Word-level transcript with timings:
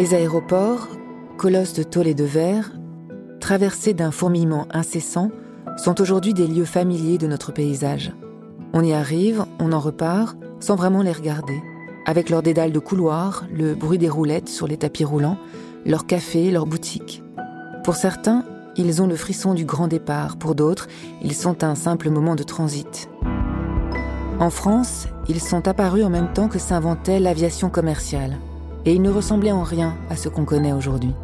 Les 0.00 0.14
aéroports, 0.14 0.88
colosses 1.36 1.74
de 1.74 1.82
tôle 1.82 2.06
et 2.06 2.14
de 2.14 2.24
verre, 2.24 2.72
traversés 3.38 3.92
d'un 3.92 4.10
fourmillement 4.10 4.66
incessant, 4.70 5.30
sont 5.76 6.00
aujourd'hui 6.00 6.32
des 6.32 6.46
lieux 6.46 6.64
familiers 6.64 7.18
de 7.18 7.26
notre 7.26 7.52
paysage. 7.52 8.10
On 8.72 8.82
y 8.82 8.94
arrive, 8.94 9.44
on 9.58 9.72
en 9.72 9.78
repart, 9.78 10.38
sans 10.58 10.74
vraiment 10.74 11.02
les 11.02 11.12
regarder, 11.12 11.62
avec 12.06 12.30
leurs 12.30 12.42
dédales 12.42 12.72
de 12.72 12.78
couloirs, 12.78 13.44
le 13.52 13.74
bruit 13.74 13.98
des 13.98 14.08
roulettes 14.08 14.48
sur 14.48 14.66
les 14.66 14.78
tapis 14.78 15.04
roulants, 15.04 15.36
leurs 15.84 16.06
cafés, 16.06 16.50
leurs 16.50 16.64
boutiques. 16.64 17.22
Pour 17.84 17.94
certains, 17.94 18.46
ils 18.76 19.02
ont 19.02 19.06
le 19.06 19.16
frisson 19.16 19.52
du 19.52 19.66
grand 19.66 19.86
départ, 19.86 20.38
pour 20.38 20.54
d'autres, 20.54 20.88
ils 21.22 21.34
sont 21.34 21.62
un 21.62 21.74
simple 21.74 22.08
moment 22.08 22.36
de 22.36 22.42
transit. 22.42 23.10
En 24.38 24.48
France, 24.48 25.08
ils 25.28 25.42
sont 25.42 25.68
apparus 25.68 26.06
en 26.06 26.10
même 26.10 26.32
temps 26.32 26.48
que 26.48 26.58
s'inventait 26.58 27.20
l'aviation 27.20 27.68
commerciale, 27.68 28.38
et 28.84 28.94
ils 28.94 29.02
ne 29.02 29.10
ressemblaient 29.10 29.52
en 29.52 29.62
rien 29.62 29.96
à 30.08 30.16
ce 30.16 30.28
qu'on 30.28 30.44
connaît 30.44 30.72
aujourd'hui. 30.72 31.14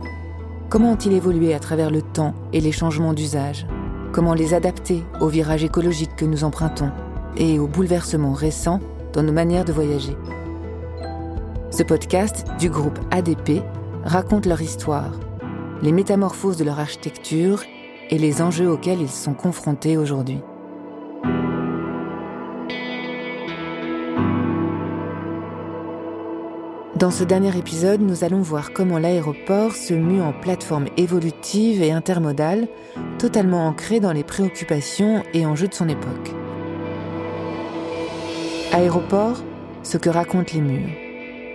Comment 0.69 0.93
ont-ils 0.93 1.13
évolué 1.13 1.55
à 1.55 1.59
travers 1.59 1.91
le 1.91 2.03
temps 2.03 2.35
et 2.53 2.61
les 2.61 2.73
changements 2.73 3.15
d'usage? 3.15 3.67
Comment 4.13 4.35
les 4.35 4.55
adapter 4.55 5.05
aux 5.21 5.29
virages 5.29 5.65
écologiques 5.65 6.17
que 6.17 6.25
nous 6.25 6.45
empruntons 6.45 6.91
et 7.37 7.59
aux 7.59 7.69
bouleversements 7.69 8.33
récents 8.33 8.81
dans 9.13 9.23
nos 9.23 9.33
manières 9.33 9.65
de 9.65 9.73
voyager? 9.73 10.17
Ce 11.71 11.83
podcast 11.83 12.47
du 12.59 12.71
groupe 12.71 12.99
ADP 13.11 13.63
raconte 14.05 14.47
leur 14.47 14.63
histoire, 14.63 15.13
les 15.83 15.93
métamorphoses 15.93 16.57
de 16.57 16.65
leur 16.65 16.81
architecture 16.81 17.63
et 18.11 18.19
les 18.19 18.41
enjeux 18.41 18.71
auxquels 18.71 19.01
ils 19.01 19.09
sont 19.09 19.35
confrontés 19.35 19.97
aujourd'hui. 19.97 20.41
Dans 26.97 27.11
ce 27.11 27.25
dernier 27.25 27.55
épisode, 27.59 28.01
nous 28.01 28.25
allons 28.25 28.41
voir 28.41 28.73
comment 28.73 28.99
l'aéroport 28.99 29.73
se 29.73 29.93
mue 29.93 30.23
en 30.23 30.33
plateforme 30.33 30.87
évolutive 30.97 31.83
et 31.83 31.93
intermodale, 31.93 32.69
totalement 33.19 33.67
ancrée 33.67 34.01
dans 34.01 34.13
les 34.13 34.25
préoccupations 34.25 35.23
et 35.35 35.45
enjeux 35.45 35.69
de 35.69 35.75
son 35.75 35.91
époque. 35.91 36.33
Aéroport, 38.73 39.43
ce 39.83 39.99
que 39.99 40.09
racontent 40.09 40.55
les 40.55 40.63
murs. 40.63 40.89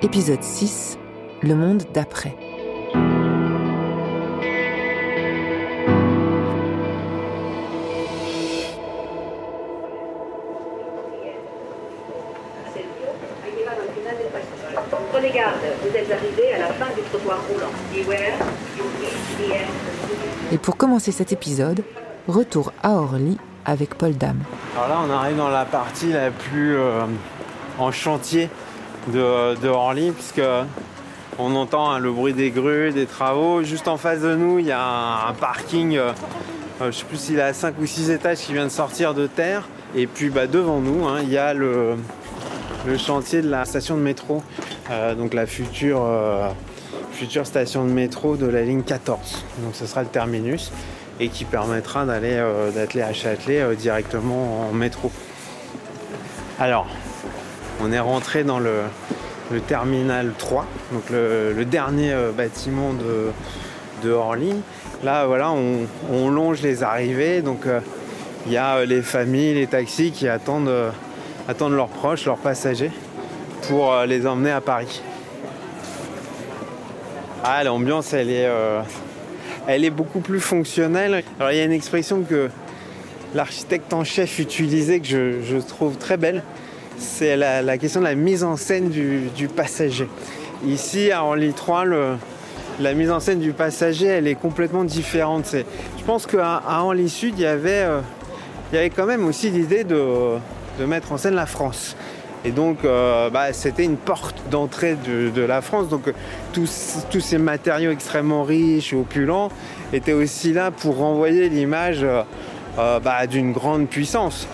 Épisode 0.03 0.43
6, 0.43 0.99
le 1.41 1.55
monde 1.55 1.85
d'après. 1.91 2.35
Et 20.51 20.57
pour 20.57 20.77
commencer 20.77 21.11
cet 21.11 21.31
épisode, 21.31 21.83
retour 22.27 22.73
à 22.83 22.91
Orly 22.91 23.37
avec 23.65 23.95
Paul 23.95 24.17
Dame. 24.17 24.39
Alors 24.75 24.89
là, 24.89 24.99
on 25.07 25.09
arrive 25.11 25.37
dans 25.37 25.49
la 25.49 25.65
partie 25.65 26.11
la 26.11 26.31
plus 26.31 26.75
euh, 26.75 27.03
en 27.79 27.91
chantier 27.91 28.49
de, 29.13 29.67
Orly, 29.67 30.11
puisque 30.11 30.41
on 31.39 31.55
entend 31.55 31.91
hein, 31.91 31.99
le 31.99 32.11
bruit 32.11 32.33
des 32.33 32.51
grues, 32.51 32.91
des 32.91 33.05
travaux. 33.05 33.63
Juste 33.63 33.87
en 33.87 33.97
face 33.97 34.21
de 34.21 34.35
nous, 34.35 34.59
il 34.59 34.65
y 34.65 34.71
a 34.71 35.27
un, 35.27 35.33
parking, 35.33 35.97
euh, 35.97 36.09
euh, 36.09 36.11
je 36.81 36.85
ne 36.85 36.91
sais 36.91 37.05
plus 37.05 37.17
s'il 37.17 37.41
a 37.41 37.53
5 37.53 37.75
ou 37.79 37.85
6 37.85 38.11
étages 38.11 38.39
qui 38.39 38.53
vient 38.53 38.65
de 38.65 38.69
sortir 38.69 39.13
de 39.13 39.27
terre. 39.27 39.67
Et 39.95 40.07
puis 40.07 40.29
bah, 40.29 40.47
devant 40.47 40.79
nous, 40.79 41.07
hein, 41.07 41.19
il 41.23 41.29
y 41.29 41.37
a 41.37 41.53
le, 41.53 41.95
chantier 42.97 43.41
de 43.41 43.49
la 43.49 43.65
station 43.65 43.95
de 43.95 44.01
métro, 44.01 44.41
donc 45.17 45.33
la 45.33 45.45
future, 45.45 46.01
future 47.21 47.45
station 47.45 47.85
de 47.85 47.91
métro 47.91 48.35
de 48.35 48.47
la 48.47 48.63
ligne 48.63 48.81
14. 48.81 49.43
Donc 49.59 49.75
ce 49.75 49.85
sera 49.85 50.01
le 50.01 50.07
terminus 50.07 50.71
et 51.19 51.29
qui 51.29 51.45
permettra 51.45 52.03
d'aller 52.03 52.33
euh, 52.33 52.71
à 53.03 53.13
Châtelet 53.13 53.61
euh, 53.61 53.75
directement 53.75 54.67
en 54.67 54.73
métro. 54.73 55.11
Alors, 56.59 56.87
on 57.79 57.91
est 57.91 57.99
rentré 57.99 58.43
dans 58.43 58.57
le, 58.57 58.81
terminal 59.67 60.31
3, 60.35 60.65
donc 60.93 61.03
le, 61.11 61.63
dernier 61.63 62.11
euh, 62.11 62.31
bâtiment 62.31 62.91
de, 62.93 63.27
de 64.03 64.11
Orly. 64.11 64.55
Là, 65.03 65.27
voilà, 65.27 65.51
on, 65.51 65.81
on 66.11 66.27
longe 66.31 66.63
les 66.63 66.81
arrivées, 66.81 67.43
donc 67.43 67.67
euh, 67.67 67.81
il 68.47 68.51
y 68.51 68.57
a 68.57 68.83
les 68.83 69.03
familles, 69.03 69.53
les 69.53 69.67
taxis 69.67 70.09
qui 70.09 70.27
attendent, 70.27 70.73
attendent 71.47 71.75
leurs 71.75 71.87
proches, 71.87 72.25
leurs 72.25 72.37
passagers, 72.37 72.91
pour 73.67 73.93
les 74.07 74.25
emmener 74.25 74.49
à 74.49 74.61
Paris. 74.61 75.03
Ah, 77.43 77.63
l'ambiance, 77.63 78.13
elle 78.13 78.29
est, 78.29 78.45
euh, 78.45 78.81
elle 79.65 79.83
est 79.83 79.89
beaucoup 79.89 80.19
plus 80.19 80.39
fonctionnelle. 80.39 81.23
Alors, 81.39 81.51
il 81.51 81.57
y 81.57 81.59
a 81.59 81.63
une 81.63 81.71
expression 81.71 82.21
que 82.21 82.49
l'architecte 83.33 83.91
en 83.93 84.03
chef 84.03 84.37
utilisait 84.37 84.99
que 84.99 85.41
je, 85.41 85.57
trouve 85.57 85.97
très 85.97 86.17
belle. 86.17 86.43
C'est 86.99 87.35
la, 87.35 87.77
question 87.79 88.01
de 88.01 88.05
la 88.05 88.13
mise 88.13 88.43
en 88.43 88.57
scène 88.57 88.89
du, 88.89 89.47
passager. 89.47 90.07
Ici, 90.67 91.11
à 91.11 91.23
Orly 91.23 91.53
3, 91.53 91.85
le, 91.85 92.09
la 92.79 92.93
mise 92.93 93.09
en 93.09 93.19
scène 93.19 93.39
du 93.39 93.53
passager, 93.53 94.05
elle 94.05 94.27
est 94.27 94.35
complètement 94.35 94.83
différente. 94.83 95.55
Je 95.55 96.03
pense 96.05 96.27
qu'à 96.27 96.57
à 96.57 96.83
Sud, 97.07 97.33
il 97.37 97.41
y 97.41 97.47
avait, 97.47 97.85
euh, 97.85 98.01
il 98.71 98.75
y 98.75 98.77
avait 98.77 98.91
quand 98.91 99.07
même 99.07 99.25
aussi 99.25 99.49
l'idée 99.49 99.83
de 99.83 100.37
mettre 100.85 101.11
en 101.11 101.17
scène 101.17 101.33
la 101.33 101.47
France. 101.47 101.95
Et 102.43 102.51
donc, 102.51 102.83
euh, 102.83 103.29
bah, 103.29 103.53
c'était 103.53 103.83
une 103.83 103.97
porte 103.97 104.41
d'entrée 104.49 104.95
de, 104.95 105.41
la 105.41 105.61
France. 105.61 105.89
Donc, 105.89 106.07
euh, 106.07 106.13
tous, 106.53 106.65
ces 107.19 107.37
matériaux 107.37 107.91
extrêmement 107.91 108.43
riches 108.43 108.93
et 108.93 108.95
opulents 108.95 109.49
étaient 109.93 110.13
aussi 110.13 110.51
là 110.53 110.71
pour 110.71 110.97
renvoyer 110.97 111.49
l'image 111.49 112.03
euh, 112.03 112.99
bah, 112.99 113.27
d'une 113.27 113.51
grande 113.51 113.87
puissance. 113.87 114.47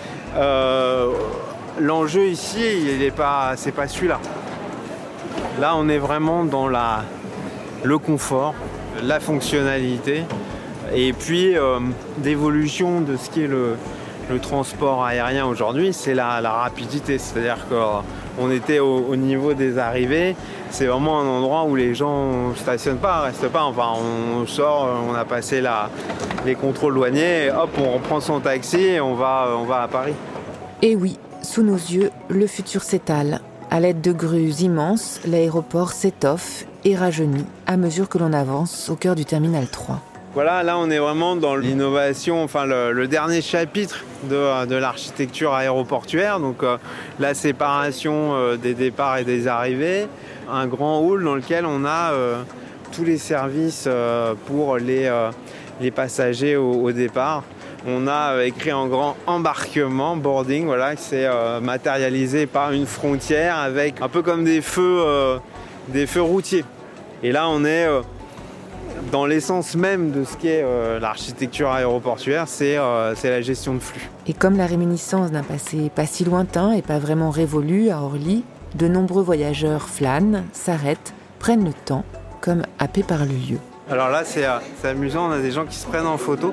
L'enjeu 1.80 2.26
ici, 2.26 2.60
il 2.60 3.02
est 3.02 3.14
pas, 3.14 3.54
pas 3.74 3.88
celui-là. 3.88 4.20
Là, 5.60 5.74
on 5.76 5.88
est 5.88 5.98
vraiment 5.98 6.44
dans 6.44 6.68
le 6.68 7.98
confort, 7.98 8.54
la 9.02 9.20
fonctionnalité, 9.20 10.24
et 10.92 11.12
puis 11.12 11.54
d'évolution 12.18 13.00
de 13.00 13.16
ce 13.16 13.30
qui 13.30 13.44
est 13.44 13.46
le, 13.46 13.76
le 14.30 14.38
transport 14.38 15.04
aérien 15.04 15.46
aujourd'hui, 15.46 15.92
c'est 15.92 16.14
la, 16.14 16.40
rapidité. 16.40 17.18
C'est-à-dire 17.18 17.58
qu'on 17.68 18.50
était 18.50 18.78
au, 18.78 19.06
au 19.08 19.16
niveau 19.16 19.54
des 19.54 19.78
arrivées, 19.78 20.36
c'est 20.70 20.86
vraiment 20.86 21.20
un 21.20 21.26
endroit 21.26 21.64
où 21.64 21.76
les 21.76 21.94
gens 21.94 22.50
ne 22.50 22.54
stationnent 22.54 22.98
pas, 22.98 23.22
restent 23.22 23.48
pas. 23.48 23.64
On 23.66 24.46
sort, 24.46 24.88
on 25.08 25.14
a 25.14 25.24
passé 25.24 25.62
les 26.44 26.54
contrôles 26.54 26.94
douaniers, 26.94 27.50
hop, 27.50 27.70
on 27.78 27.94
reprend 27.94 28.20
son 28.20 28.40
taxi 28.40 28.78
et 28.78 29.00
on 29.00 29.14
va, 29.14 29.48
on 29.58 29.64
va 29.64 29.82
à 29.82 29.88
Paris. 29.88 30.14
Et 30.82 30.94
oui, 30.94 31.18
sous 31.42 31.62
nos 31.62 31.76
yeux, 31.76 32.10
le 32.28 32.46
futur 32.46 32.82
s'étale. 32.82 33.40
À 33.70 33.80
l'aide 33.80 34.00
de 34.00 34.12
grues 34.12 34.62
immenses, 34.62 35.20
l'aéroport 35.26 35.92
s'étoffe 35.92 36.64
et 36.84 36.96
rajeunit 36.96 37.44
à 37.66 37.76
mesure 37.76 38.08
que 38.08 38.18
l'on 38.18 38.32
avance 38.32 38.88
au 38.88 38.96
cœur 38.96 39.14
du 39.14 39.24
terminal 39.24 39.66
3. 39.66 40.00
Voilà, 40.34 40.62
là 40.62 40.78
on 40.78 40.90
est 40.90 40.98
vraiment 40.98 41.36
dans 41.36 41.56
l'innovation, 41.56 42.42
enfin 42.44 42.66
le, 42.66 43.06
dernier 43.08 43.40
chapitre 43.40 44.04
de, 44.24 44.74
l'architecture 44.76 45.54
aéroportuaire, 45.54 46.38
donc 46.38 46.62
euh, 46.62 46.76
la 47.18 47.32
séparation 47.32 48.34
euh, 48.34 48.56
des 48.56 48.74
départs 48.74 49.16
et 49.18 49.24
des 49.24 49.48
arrivées, 49.48 50.06
un 50.50 50.66
grand 50.66 51.00
hall 51.00 51.24
dans 51.24 51.34
lequel 51.34 51.64
on 51.64 51.86
a 51.86 52.12
euh, 52.12 52.42
tous 52.92 53.04
les 53.04 53.16
services 53.16 53.88
pour 54.46 54.76
les, 54.76 55.10
passagers 55.94 56.56
au, 56.56 56.92
départ. 56.92 57.42
On 57.86 58.06
a 58.06 58.44
écrit 58.44 58.72
en 58.72 58.86
grand 58.86 59.16
embarquement, 59.26 60.14
boarding, 60.14 60.66
voilà, 60.66 60.94
c'est 60.96 61.26
matérialisé 61.62 62.46
par 62.46 62.72
une 62.72 62.86
frontière 62.86 63.56
avec 63.56 64.02
un 64.02 64.08
peu 64.08 64.20
comme 64.22 64.44
des 64.44 64.60
feux, 64.60 65.38
des 65.88 66.06
feux 66.06 66.22
routiers. 66.22 66.64
Et 67.22 67.32
là 67.32 67.48
on 67.48 67.64
est 67.64 67.86
dans 69.10 69.26
l'essence 69.26 69.74
même 69.74 70.10
de 70.10 70.24
ce 70.24 70.36
qu'est 70.36 70.62
euh, 70.62 70.98
l'architecture 71.00 71.70
aéroportuaire, 71.70 72.44
c'est 72.46 72.76
euh, 72.76 73.14
c'est 73.14 73.30
la 73.30 73.40
gestion 73.40 73.74
de 73.74 73.80
flux. 73.80 74.08
Et 74.26 74.32
comme 74.32 74.56
la 74.56 74.66
réminiscence 74.66 75.30
d'un 75.30 75.42
passé 75.42 75.90
pas 75.94 76.06
si 76.06 76.24
lointain 76.24 76.72
et 76.72 76.82
pas 76.82 76.98
vraiment 76.98 77.30
révolu 77.30 77.90
à 77.90 78.02
Orly, 78.02 78.44
de 78.74 78.88
nombreux 78.88 79.22
voyageurs 79.22 79.88
flânent, 79.88 80.44
s'arrêtent, 80.52 81.14
prennent 81.38 81.64
le 81.64 81.72
temps, 81.72 82.04
comme 82.40 82.62
happés 82.78 83.02
par 83.02 83.20
le 83.20 83.32
lieu. 83.32 83.58
Alors 83.90 84.10
là, 84.10 84.22
c'est 84.24 84.44
euh, 84.44 84.58
amusant, 84.84 85.28
on 85.28 85.32
a 85.32 85.38
des 85.38 85.50
gens 85.50 85.64
qui 85.64 85.76
se 85.76 85.86
prennent 85.86 86.06
en 86.06 86.18
photo. 86.18 86.52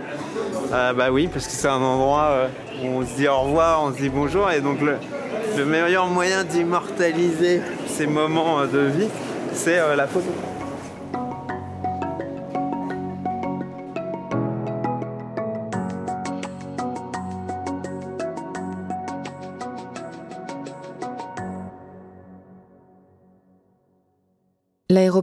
Euh, 0.72 0.94
bah 0.94 1.12
oui, 1.12 1.28
parce 1.32 1.46
que 1.46 1.52
c'est 1.52 1.68
un 1.68 1.82
endroit 1.82 2.48
où 2.82 2.88
on 2.88 3.06
se 3.06 3.16
dit 3.16 3.28
au 3.28 3.40
revoir, 3.42 3.84
on 3.84 3.92
se 3.92 3.98
dit 3.98 4.10
bonjour, 4.10 4.50
et 4.50 4.62
donc 4.62 4.80
le, 4.82 4.96
le 5.58 5.66
meilleur 5.66 6.08
moyen 6.08 6.44
d'immortaliser 6.44 7.62
ces 7.88 8.08
moments 8.08 8.66
de 8.66 8.80
vie, 8.80 9.08
c'est 9.54 9.96
la 9.96 10.08
photo. 10.08 10.32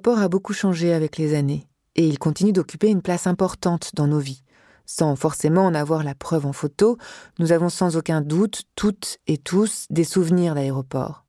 L'aéroport 0.05 0.25
a 0.25 0.29
beaucoup 0.29 0.53
changé 0.53 0.93
avec 0.93 1.17
les 1.17 1.33
années, 1.33 1.69
et 1.95 2.05
il 2.09 2.19
continue 2.19 2.53
d'occuper 2.53 2.89
une 2.89 3.03
place 3.03 3.29
importante 3.29 3.93
dans 3.95 4.09
nos 4.09 4.19
vies. 4.19 4.43
Sans 4.85 5.15
forcément 5.15 5.65
en 5.65 5.77
avoir 5.77 6.03
la 6.03 6.17
preuve 6.17 6.45
en 6.45 6.53
photo, 6.53 6.99
nous 7.39 7.53
avons 7.53 7.69
sans 7.69 7.97
aucun 7.97 8.21
doute, 8.21 8.65
toutes 8.75 9.19
et 9.29 9.39
tous, 9.39 9.87
des 9.91 10.03
souvenirs 10.03 10.57
d'aéroport. 10.57 11.25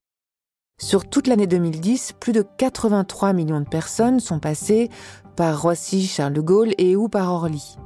Sur 0.80 1.08
toute 1.08 1.28
l'année 1.28 1.46
2010, 1.46 2.14
plus 2.20 2.34
de 2.34 2.44
83 2.58 3.34
millions 3.34 3.62
de 3.62 3.70
personnes 3.70 4.20
sont 4.20 4.40
passées 4.40 4.90
par 5.36 5.62
Roissy, 5.62 6.08
Charles 6.08 6.34
de 6.34 6.42
Gaulle 6.42 6.74
et 6.80 6.96
ou 6.96 7.10
par 7.10 7.32
Orly. 7.32 7.78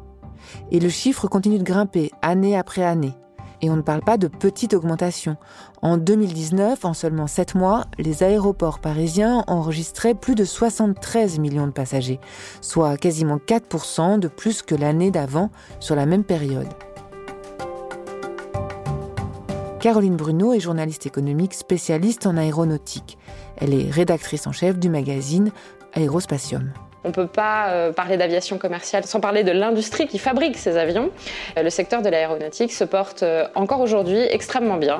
Et 0.71 0.79
le 0.79 0.87
chiffre 0.87 1.27
continue 1.27 1.59
de 1.59 1.65
grimper 1.65 2.11
année 2.21 2.55
après 2.55 2.83
année. 2.83 3.13
Et 3.61 3.69
on 3.69 3.75
ne 3.75 3.81
parle 3.81 4.01
pas 4.01 4.17
de 4.17 4.27
petite 4.27 4.73
augmentation. 4.73 5.37
En 5.81 5.97
2019, 5.97 6.85
en 6.85 6.93
seulement 6.93 7.27
7 7.27 7.55
mois, 7.55 7.85
les 7.97 8.23
aéroports 8.23 8.79
parisiens 8.79 9.43
enregistraient 9.47 10.13
plus 10.13 10.35
de 10.35 10.45
73 10.45 11.39
millions 11.39 11.67
de 11.67 11.71
passagers, 11.71 12.19
soit 12.61 12.97
quasiment 12.97 13.37
4% 13.37 14.19
de 14.19 14.27
plus 14.27 14.61
que 14.61 14.75
l'année 14.75 15.11
d'avant 15.11 15.49
sur 15.79 15.95
la 15.95 16.05
même 16.05 16.23
période. 16.23 16.67
Caroline 19.79 20.17
Bruno 20.17 20.53
est 20.53 20.59
journaliste 20.59 21.05
économique 21.05 21.53
spécialiste 21.53 22.25
en 22.25 22.35
aéronautique. 22.35 23.17
Elle 23.57 23.73
est 23.73 23.89
rédactrice 23.89 24.47
en 24.47 24.51
chef 24.51 24.77
du 24.77 24.89
magazine 24.89 25.51
Aérospatium. 25.93 26.73
On 27.07 27.11
ne 27.11 27.13
peut 27.13 27.25
pas 27.25 27.69
euh, 27.69 27.93
parler 27.93 28.17
d'aviation 28.17 28.57
commerciale 28.57 29.05
sans 29.05 29.21
parler 29.21 29.45
de 29.45 29.53
l'industrie 29.53 30.07
qui 30.07 30.19
fabrique 30.19 30.57
ces 30.57 30.75
avions. 30.75 31.09
Euh, 31.57 31.63
le 31.63 31.69
secteur 31.69 32.01
de 32.01 32.09
l'aéronautique 32.09 32.73
se 32.73 32.83
porte 32.83 33.23
euh, 33.23 33.47
encore 33.55 33.79
aujourd'hui 33.79 34.19
extrêmement 34.29 34.75
bien. 34.75 34.99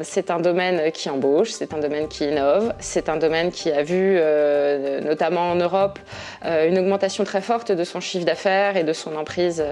C'est 0.00 0.30
un 0.30 0.40
domaine 0.40 0.90
qui 0.92 1.10
embauche, 1.10 1.50
c'est 1.50 1.74
un 1.74 1.78
domaine 1.78 2.08
qui 2.08 2.24
innove, 2.24 2.72
c'est 2.78 3.10
un 3.10 3.18
domaine 3.18 3.50
qui 3.50 3.70
a 3.70 3.82
vu, 3.82 4.18
notamment 5.04 5.50
en 5.50 5.56
Europe, 5.56 5.98
une 6.42 6.78
augmentation 6.78 7.22
très 7.24 7.42
forte 7.42 7.70
de 7.70 7.84
son 7.84 8.00
chiffre 8.00 8.24
d'affaires 8.24 8.78
et 8.78 8.84
de 8.84 8.94
son 8.94 9.14
emprise 9.14 9.62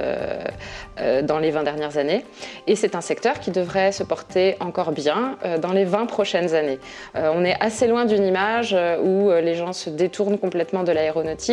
dans 1.22 1.38
les 1.38 1.50
20 1.50 1.62
dernières 1.62 1.96
années. 1.96 2.26
Et 2.66 2.76
c'est 2.76 2.94
un 2.94 3.00
secteur 3.00 3.40
qui 3.40 3.50
devrait 3.50 3.90
se 3.90 4.02
porter 4.02 4.56
encore 4.60 4.92
bien 4.92 5.38
dans 5.62 5.72
les 5.72 5.84
20 5.84 6.04
prochaines 6.04 6.54
années. 6.54 6.78
On 7.14 7.42
est 7.42 7.56
assez 7.60 7.86
loin 7.86 8.04
d'une 8.04 8.24
image 8.24 8.76
où 9.02 9.30
les 9.30 9.54
gens 9.54 9.72
se 9.72 9.88
détournent 9.88 10.38
complètement 10.38 10.82
de 10.82 10.92
l'aéronautique 10.92 11.45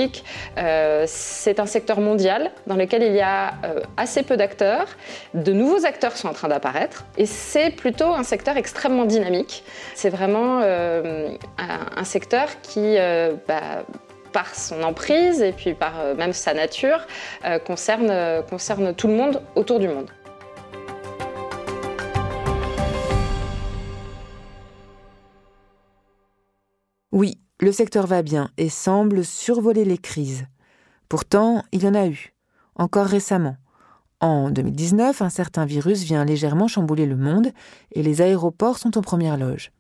euh, 0.58 1.04
c'est 1.08 1.60
un 1.60 1.66
secteur 1.66 2.00
mondial 2.00 2.52
dans 2.68 2.76
lequel 2.76 3.04
il 3.04 3.14
y 3.14 3.22
a 3.22 3.54
euh, 3.66 3.80
assez 3.98 4.24
peu 4.24 4.38
d'acteurs. 4.38 4.88
De 5.34 5.54
nouveaux 5.54 5.86
acteurs 5.86 6.16
sont 6.18 6.28
en 6.28 6.34
train 6.34 6.48
d'apparaître 6.48 7.06
et 7.18 7.26
c'est 7.26 7.70
plutôt 7.70 8.14
un 8.14 8.24
secteur 8.24 8.58
extrêmement 8.58 9.06
dynamique. 9.06 9.64
C'est 9.96 10.10
vraiment 10.10 10.62
euh, 10.64 11.30
un, 11.58 12.04
secteur 12.04 12.48
qui, 12.62 12.98
bah, 13.48 13.86
par 14.34 14.54
son 14.56 14.84
emprise 14.84 15.42
et 15.42 15.52
puis 15.52 15.74
par 15.74 15.94
même 16.18 16.34
sa 16.34 16.54
nature, 16.54 17.08
concerne, 17.66 18.44
concerne 18.50 18.94
tout 18.94 19.08
le 19.08 19.14
monde 19.14 19.42
autour 19.56 19.80
du 19.80 19.88
monde. 19.88 20.10
Oui, 27.12 27.43
le 27.60 27.72
secteur 27.72 28.08
va 28.08 28.22
bien 28.22 28.50
et 28.58 28.70
semble 28.70 29.24
survoler 29.24 29.86
les 29.86 29.98
crises. 29.98 30.46
Pourtant, 31.10 31.64
il 31.72 31.84
y 31.84 31.88
en 31.88 31.94
a 31.94 32.08
eu, 32.08 32.34
encore 32.76 33.06
récemment. 33.06 33.58
En 34.20 34.50
2019, 34.50 35.22
un 35.22 35.30
certain 35.30 35.66
virus 35.66 36.04
vient 36.04 36.26
légèrement 36.26 36.68
chambouler 36.68 37.06
le 37.06 37.18
monde 37.18 37.50
et 37.92 38.04
les 38.04 38.22
aéroports 38.22 38.78
sont 38.78 38.98
en 38.98 39.02
première 39.02 39.38
loge. 39.38 39.72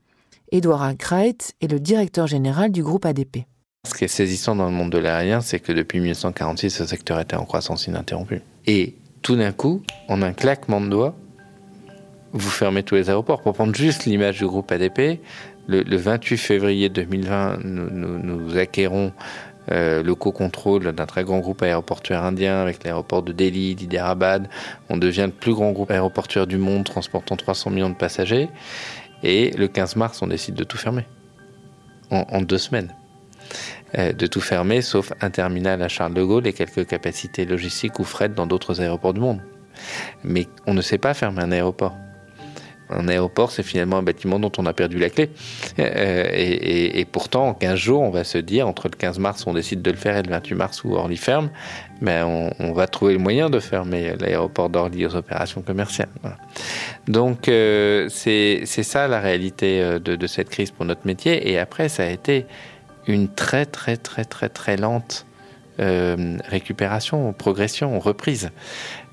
Edouard 0.52 0.84
Arkwright 0.84 1.56
est 1.62 1.72
le 1.72 1.80
directeur 1.80 2.28
général 2.28 2.72
du 2.72 2.84
groupe 2.84 3.06
ADP. 3.06 3.46
Ce 3.88 3.94
qui 3.94 4.04
est 4.04 4.10
saisissant 4.10 4.56
dans 4.56 4.66
le 4.66 4.72
monde 4.72 4.92
de 4.92 4.98
l'aérien, 4.98 5.42
c'est 5.42 5.60
que 5.60 5.72
depuis 5.72 6.00
1946, 6.00 6.70
ce 6.70 6.86
secteur 6.86 7.20
était 7.20 7.36
en 7.36 7.46
croissance 7.46 7.88
ininterrompue. 7.88 8.42
Et 8.66 8.96
tout 9.22 9.36
d'un 9.36 9.52
coup, 9.52 9.82
en 10.10 10.22
un 10.22 10.34
claquement 10.34 10.80
de 10.80 10.90
doigts, 10.90 11.16
vous 12.34 12.50
fermez 12.50 12.84
tous 12.84 12.96
les 12.96 13.10
aéroports. 13.10 13.42
Pour 13.42 13.54
prendre 13.54 13.74
juste 13.74 14.06
l'image 14.06 14.40
du 14.40 14.46
groupe 14.46 14.72
ADP, 14.72 15.22
le, 15.68 15.98
28 15.98 16.38
février 16.38 16.90
2020, 16.90 17.60
nous, 17.64 18.58
acquérons 18.58 19.14
euh, 19.72 20.04
le 20.04 20.16
co-contrôle 20.16 20.92
d'un 20.92 21.06
très 21.06 21.24
grand 21.24 21.40
groupe 21.40 21.62
aéroportuaire 21.62 22.24
indien 22.24 22.62
avec 22.62 22.84
l'aéroport 22.84 23.24
de 23.24 23.32
Delhi, 23.32 23.76
d'Hyderabad. 23.76 24.50
On 24.90 24.98
devient 24.98 25.26
le 25.28 25.32
plus 25.32 25.54
grand 25.54 25.72
groupe 25.72 25.92
aéroportuaire 25.92 26.48
du 26.48 26.58
monde 26.58 26.84
transportant 26.84 27.38
300 27.38 27.70
millions 27.70 27.90
de 27.90 27.96
passagers. 27.96 28.50
Et 29.24 29.52
le 29.52 29.70
15 29.70 29.96
mars, 29.96 30.22
on 30.22 30.28
décide 30.28 30.56
de 30.56 30.66
tout 30.66 30.78
fermer. 30.78 31.06
En, 32.12 32.42
deux 32.42 32.60
semaines. 32.60 32.94
Euh, 33.98 34.14
de 34.14 34.28
tout 34.28 34.42
fermer, 34.42 34.84
sauf 34.84 35.14
un 35.20 35.32
terminal 35.32 35.82
à 35.82 35.88
Charles 35.88 36.14
de 36.14 36.22
Gaulle 36.22 36.46
et 36.46 36.54
quelques 36.54 36.86
capacités 36.86 37.46
logistiques 37.46 37.98
ou 38.00 38.04
fret 38.04 38.30
dans 38.30 38.46
d'autres 38.46 38.82
aéroports 38.82 39.16
du 39.16 39.22
monde. 39.22 39.42
Mais 40.24 40.48
on 40.68 40.76
ne 40.76 40.82
sait 40.82 41.00
pas 41.00 41.16
fermer 41.16 41.42
un 41.42 41.52
aéroport 41.52 41.96
un 42.94 43.08
aéroport, 43.08 43.52
c'est 43.52 43.64
finalement 43.64 43.98
un 43.98 44.04
bâtiment 44.04 44.40
dont 44.40 44.52
on 44.58 44.66
a 44.66 44.74
perdu 44.74 44.98
la 44.98 45.10
clé. 45.10 45.30
Euh, 45.80 46.26
et, 46.34 47.06
pourtant, 47.06 47.50
en 47.50 47.54
15 47.54 47.76
jours, 47.76 48.02
on 48.02 48.10
va 48.10 48.24
se 48.24 48.38
dire, 48.38 48.68
entre 48.68 48.88
le 48.88 48.98
15 48.98 49.20
mars, 49.20 49.46
on 49.48 49.54
décide 49.54 49.82
de 49.82 49.92
le 49.92 49.98
faire, 49.98 50.18
et 50.18 50.24
le 50.24 50.30
28 50.30 50.56
mars, 50.56 50.84
où 50.84 50.96
Orly 50.96 51.18
ferme, 51.18 51.50
ben 52.02 52.52
on, 52.60 52.74
va 52.74 52.88
trouver 52.88 53.14
le 53.14 53.20
moyen 53.20 53.50
de 53.50 53.60
fermer 53.60 54.16
l'aéroport 54.20 54.70
d'Orly 54.70 55.06
aux 55.06 55.16
opérations 55.16 55.62
commerciales. 55.62 56.10
Donc, 57.08 57.48
euh, 57.48 58.08
c'est 58.10 58.66
ça 58.66 59.08
la 59.08 59.20
réalité 59.20 59.82
euh, 59.82 60.00
de, 60.00 60.16
de, 60.16 60.28
cette 60.28 60.50
crise 60.50 60.72
pour 60.72 60.86
notre 60.86 61.06
métier. 61.06 61.52
Et 61.52 61.60
après, 61.60 61.90
ça 61.90 62.04
a 62.04 62.08
été 62.08 62.46
une 63.08 63.28
très, 63.28 63.66
très, 63.66 63.98
très, 63.98 64.26
très, 64.26 64.50
très 64.50 64.78
lente 64.78 65.26
récupération, 65.80 67.34
progression, 67.34 68.00
reprise. 68.00 68.52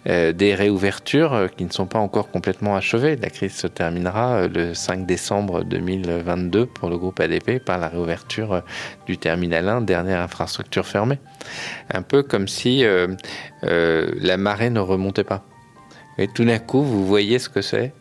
Euh, 0.09 0.33
des 0.33 0.55
réouvertures 0.55 1.35
euh, 1.35 1.47
qui 1.47 1.63
ne 1.63 1.71
sont 1.71 1.85
pas 1.85 1.99
encore 1.99 2.31
complètement 2.31 2.75
achevées. 2.75 3.17
La 3.17 3.29
crise 3.29 3.55
se 3.55 3.67
terminera 3.67 4.33
euh, 4.37 4.49
le 4.49 4.73
5 4.73 5.05
décembre 5.05 5.63
2022 5.63 6.65
pour 6.65 6.89
le 6.89 6.97
groupe 6.97 7.21
ADP 7.21 7.63
par 7.63 7.77
la 7.77 7.89
réouverture 7.89 8.63
du 9.05 9.19
terminal 9.19 9.69
1, 9.69 9.83
dernière 9.83 10.23
infrastructure 10.23 10.87
fermée. 10.87 11.19
Un 11.93 12.01
peu 12.01 12.23
comme 12.23 12.49
si 12.49 12.83
la 13.63 14.37
marée 14.39 14.71
ne 14.71 14.81
remontait 14.81 15.25
pas. 15.25 15.45
Et 16.17 16.29
tout 16.29 16.47
d'un 16.47 16.59
coup, 16.59 16.83
vous 16.83 17.07
voyez 17.07 17.39
ce 17.39 17.51
que 17.51 17.61
c'est? 17.61 17.93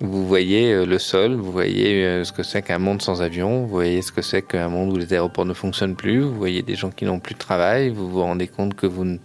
Vous 0.00 0.26
voyez 0.26 0.72
euh, 0.72 0.84
le 0.84 0.98
sol, 0.98 1.34
vous 1.34 1.50
voyez 1.50 2.04
euh, 2.04 2.24
ce 2.24 2.32
que 2.32 2.42
c'est 2.42 2.62
qu'un 2.62 2.78
monde 2.78 3.00
sans 3.00 3.22
avion, 3.22 3.62
vous 3.62 3.68
voyez 3.68 4.02
ce 4.02 4.12
que 4.12 4.20
c'est 4.20 4.42
qu'un 4.42 4.68
monde 4.68 4.92
où 4.92 4.96
les 4.96 5.12
aéroports 5.14 5.46
ne 5.46 5.54
fonctionnent 5.54 5.96
plus, 5.96 6.20
vous 6.20 6.34
voyez 6.34 6.62
des 6.62 6.74
gens 6.74 6.90
qui 6.90 7.06
n'ont 7.06 7.20
plus 7.20 7.34
de 7.34 7.38
travail, 7.38 7.88
vous 7.88 8.08
vous 8.08 8.20
rendez 8.20 8.46
compte 8.46 8.74
que 8.74 8.86
vous, 8.86 9.18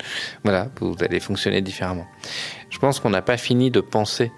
voilà, 0.44 0.70
vous 0.80 0.96
allez 1.02 1.20
fonctionner 1.20 1.62
différemment. 1.62 2.08
Je 2.70 2.80
pense 2.80 3.00
qu'on 3.00 3.10
n'a 3.10 3.22
pas 3.22 3.38
fini 3.38 3.70
de 3.70 3.82
penser 3.82 4.32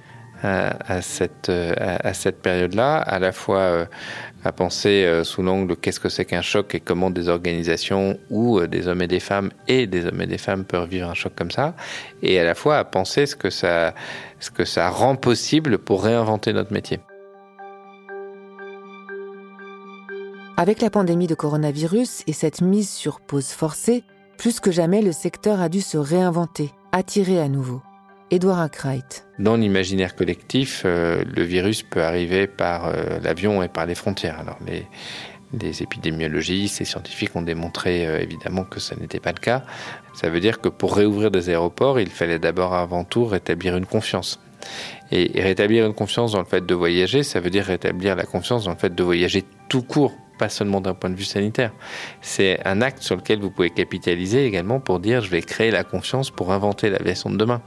à, 0.43 1.01
cette, 1.01 1.49
à, 1.49 2.13
cette 2.13 2.41
période-là, 2.41 2.97
à 2.97 3.17
la 3.17 3.31
fois 3.31 3.59
euh, 3.59 3.85
à 4.43 4.51
penser 4.51 5.05
euh, 5.05 5.23
sous 5.23 5.41
l'angle 5.41 5.75
qu'est-ce 5.75 5.99
que 5.99 6.09
c'est 6.09 6.25
qu'un 6.25 6.41
choc 6.41 6.75
et 6.75 6.79
comment 6.79 7.09
des 7.09 7.29
organisations 7.29 8.19
où 8.29 8.59
euh, 8.59 8.67
des 8.67 8.87
hommes 8.87 9.01
et 9.01 9.07
des 9.07 9.19
femmes 9.19 9.51
et 9.67 9.87
des 9.87 10.05
hommes 10.05 10.21
et 10.21 10.27
des 10.27 10.37
femmes 10.37 10.65
peuvent 10.65 10.87
vivre 10.87 11.09
un 11.09 11.13
choc 11.13 11.33
comme 11.35 11.51
ça, 11.51 11.75
et 12.21 12.39
à 12.39 12.43
la 12.43 12.55
fois 12.55 12.77
à 12.77 12.83
penser 12.83 13.25
ce 13.25 13.35
que 13.35 13.49
ça, 13.49 13.93
ce 14.39 14.51
que 14.51 14.65
ça 14.65 14.89
rend 14.89 15.15
possible 15.15 15.77
pour 15.77 16.03
réinventer 16.03 16.53
notre 16.53 16.73
métier. 16.73 16.99
Avec 20.55 20.81
la 20.81 20.89
pandémie 20.89 21.27
de 21.27 21.35
coronavirus 21.35 22.23
et 22.27 22.33
cette 22.33 22.61
mise 22.61 22.89
sur 22.89 23.21
pause 23.21 23.47
forcée, 23.47 24.03
plus 24.37 24.59
que 24.59 24.71
jamais 24.71 25.01
le 25.01 25.11
secteur 25.11 25.61
a 25.61 25.69
dû 25.69 25.81
se 25.81 25.97
réinventer, 25.97 26.71
attirer 26.91 27.39
à 27.39 27.47
nouveau. 27.47 27.81
Dans 29.39 29.55
l'imaginaire 29.55 30.15
collectif, 30.15 30.83
euh, 30.85 31.23
le 31.25 31.43
virus 31.43 31.83
peut 31.83 32.03
arriver 32.03 32.47
par 32.47 32.87
euh, 32.87 33.19
l'avion 33.21 33.61
et 33.61 33.67
par 33.67 33.85
les 33.85 33.95
frontières. 33.95 34.39
Alors 34.39 34.57
les, 34.65 34.87
épidémiologistes 35.83 36.81
et 36.81 36.85
scientifiques 36.85 37.35
ont 37.35 37.43
démontré 37.43 38.07
euh, 38.07 38.19
évidemment 38.19 38.63
que 38.63 38.79
ce 38.79 38.95
n'était 38.95 39.19
pas 39.19 39.31
le 39.31 39.39
cas. 39.39 39.63
Ça 40.13 40.29
veut 40.29 40.39
dire 40.39 40.61
que 40.61 40.69
pour 40.69 40.95
réouvrir 40.95 41.29
des 41.29 41.49
aéroports, 41.49 41.99
il 41.99 42.09
fallait 42.09 42.39
d'abord 42.39 42.73
avant 42.73 43.03
tout 43.03 43.25
rétablir 43.25 43.77
une 43.77 43.85
confiance. 43.85 44.39
Et 45.11 45.41
rétablir 45.41 45.85
une 45.85 45.93
confiance 45.93 46.31
dans 46.31 46.39
le 46.39 46.45
fait 46.45 46.65
de 46.65 46.73
voyager, 46.73 47.21
ça 47.23 47.39
veut 47.39 47.49
dire 47.49 47.65
rétablir 47.65 48.15
la 48.15 48.23
confiance 48.23 48.63
dans 48.63 48.71
le 48.71 48.77
fait 48.77 48.95
de 48.95 49.03
voyager 49.03 49.43
tout 49.69 49.83
court, 49.83 50.13
pas 50.39 50.49
seulement 50.49 50.81
d'un 50.81 50.93
point 50.93 51.09
de 51.09 51.15
vue 51.15 51.23
sanitaire. 51.23 51.71
C'est 52.21 52.59
un 52.65 52.81
acte 52.81 53.03
sur 53.03 53.15
lequel 53.15 53.39
vous 53.39 53.51
pouvez 53.51 53.69
capitaliser 53.69 54.45
également 54.45 54.79
pour 54.79 54.99
dire 54.99 55.21
je 55.21 55.29
vais 55.29 55.41
créer 55.41 55.71
la 55.71 55.83
confiance 55.83 56.31
pour 56.31 56.51
inventer 56.51 56.89
l'aviation 56.89 57.29
de 57.29 57.37
demain. 57.37 57.61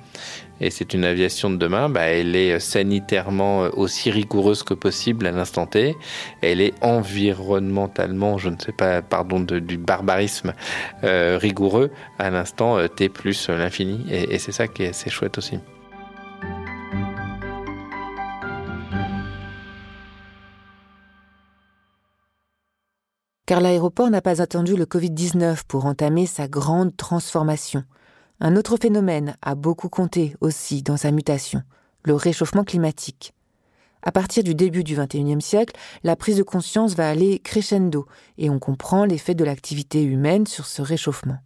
Et 0.61 0.71
c'est 0.71 0.95
une 0.95 1.05
aviation 1.05 1.51
de 1.51 1.57
demain, 1.57 1.89
bah, 1.89 2.03
elle 2.03 2.35
est 2.35 2.59
sanitairement 2.61 3.69
aussi 3.75 4.11
rigoureuse 4.11 4.63
que 4.63 4.75
possible 4.75 5.27
à 5.27 5.31
l'instant 5.31 5.67
T. 5.67 5.97
Elle 6.41 6.61
est 6.61 6.75
environnementalement, 6.83 8.39
je 8.39 8.49
ne 8.49 8.57
sais 8.59 8.73
pas, 8.73 9.03
pardon, 9.03 9.41
du 9.41 9.79
barbarisme 9.79 10.55
euh, 11.05 11.39
rigoureux 11.41 11.91
à 12.19 12.31
l'instant 12.31 12.79
euh, 12.79 12.89
T 12.89 13.09
plus 13.09 13.49
l'infini. 13.49 14.05
Et, 14.11 14.35
et 14.35 14.39
c'est 14.39 14.53
ça 14.53 14.67
qui 14.69 14.85
est 14.85 14.89
assez 14.89 15.11
chouette 15.11 15.39
aussi. 15.39 15.59
Car 23.47 23.61
l'aéroport 23.61 24.11
n'a 24.11 24.21
pas 24.21 24.43
attendu 24.43 24.75
le 24.75 24.87
Covid-19 24.87 25.61
pour 25.69 25.87
entamer 25.87 26.27
sa 26.27 26.49
grande 26.49 26.97
transformation. 26.97 27.85
Un 28.39 28.55
autre 28.57 28.77
phénomène 28.77 29.35
a 29.41 29.55
beaucoup 29.55 29.89
compté 29.89 30.35
aussi 30.43 30.83
dans 30.83 30.99
sa 30.99 31.11
mutation, 31.11 31.63
le 32.05 32.15
réchauffement 32.15 32.65
climatique. 32.65 33.33
À 34.03 34.13
partir 34.13 34.45
du 34.45 34.55
début 34.55 34.85
du 34.85 34.95
XXIe 34.95 35.41
siècle, 35.41 35.75
la 36.05 36.17
prise 36.17 36.37
de 36.37 36.43
conscience 36.43 36.95
va 36.95 37.09
aller 37.09 37.39
crescendo 37.39 38.05
et 38.37 38.51
on 38.51 38.59
comprend 38.59 39.07
l'effet 39.07 39.35
de 39.35 39.43
l'activité 39.43 40.05
humaine 40.05 40.47
sur 40.47 40.67
ce 40.67 40.83
réchauffement. 40.83 41.39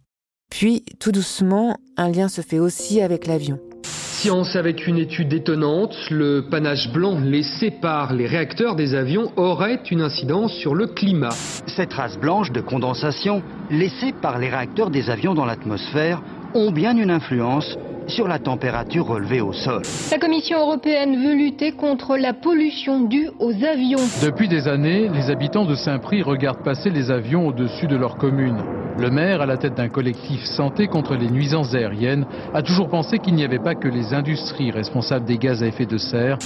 Puis, 0.49 0.83
tout 0.99 1.13
doucement, 1.13 1.77
un 1.95 2.11
lien 2.11 2.27
se 2.27 2.41
fait 2.41 2.59
aussi 2.59 3.01
avec 3.01 3.25
l'avion. 3.25 3.57
Science 3.83 4.55
avec 4.57 4.85
une 4.85 4.97
étude 4.97 5.31
étonnante, 5.33 5.95
le 6.11 6.49
panache 6.51 6.91
blanc 6.91 7.17
laissé 7.19 7.71
par 7.71 8.13
les 8.13 8.27
réacteurs 8.27 8.75
des 8.75 8.93
avions 8.93 9.31
aurait 9.37 9.81
une 9.89 10.01
incidence 10.01 10.53
sur 10.55 10.75
le 10.75 10.87
climat. 10.87 11.31
Ces 11.75 11.87
traces 11.87 12.19
blanches 12.19 12.51
de 12.51 12.61
condensation 12.61 13.41
laissées 13.71 14.13
par 14.21 14.37
les 14.37 14.49
réacteurs 14.49 14.91
des 14.91 15.09
avions 15.09 15.33
dans 15.33 15.45
l'atmosphère 15.45 16.21
ont 16.53 16.71
bien 16.71 16.97
une 16.97 17.11
influence 17.11 17.77
sur 18.07 18.27
la 18.27 18.39
température 18.39 19.07
relevée 19.07 19.41
au 19.41 19.53
sol. 19.53 19.81
La 20.11 20.17
Commission 20.17 20.59
européenne 20.59 21.15
veut 21.15 21.35
lutter 21.35 21.71
contre 21.71 22.17
la 22.17 22.33
pollution 22.33 23.01
due 23.01 23.29
aux 23.39 23.53
avions. 23.63 23.99
Depuis 24.23 24.47
des 24.47 24.67
années, 24.67 25.09
les 25.09 25.29
habitants 25.29 25.65
de 25.65 25.75
Saint-Prix 25.75 26.21
regardent 26.21 26.63
passer 26.63 26.89
les 26.89 27.11
avions 27.11 27.47
au-dessus 27.47 27.87
de 27.87 27.95
leur 27.95 28.17
commune. 28.17 28.57
Le 28.97 29.09
maire, 29.09 29.41
à 29.41 29.45
la 29.45 29.57
tête 29.57 29.75
d'un 29.75 29.89
collectif 29.89 30.43
santé 30.43 30.87
contre 30.87 31.15
les 31.15 31.29
nuisances 31.29 31.73
aériennes, 31.73 32.25
a 32.53 32.61
toujours 32.61 32.89
pensé 32.89 33.19
qu'il 33.19 33.35
n'y 33.35 33.45
avait 33.45 33.59
pas 33.59 33.75
que 33.75 33.87
les 33.87 34.13
industries 34.13 34.71
responsables 34.71 35.25
des 35.25 35.37
gaz 35.37 35.63
à 35.63 35.67
effet 35.67 35.85
de 35.85 35.97
serre. 35.97 36.37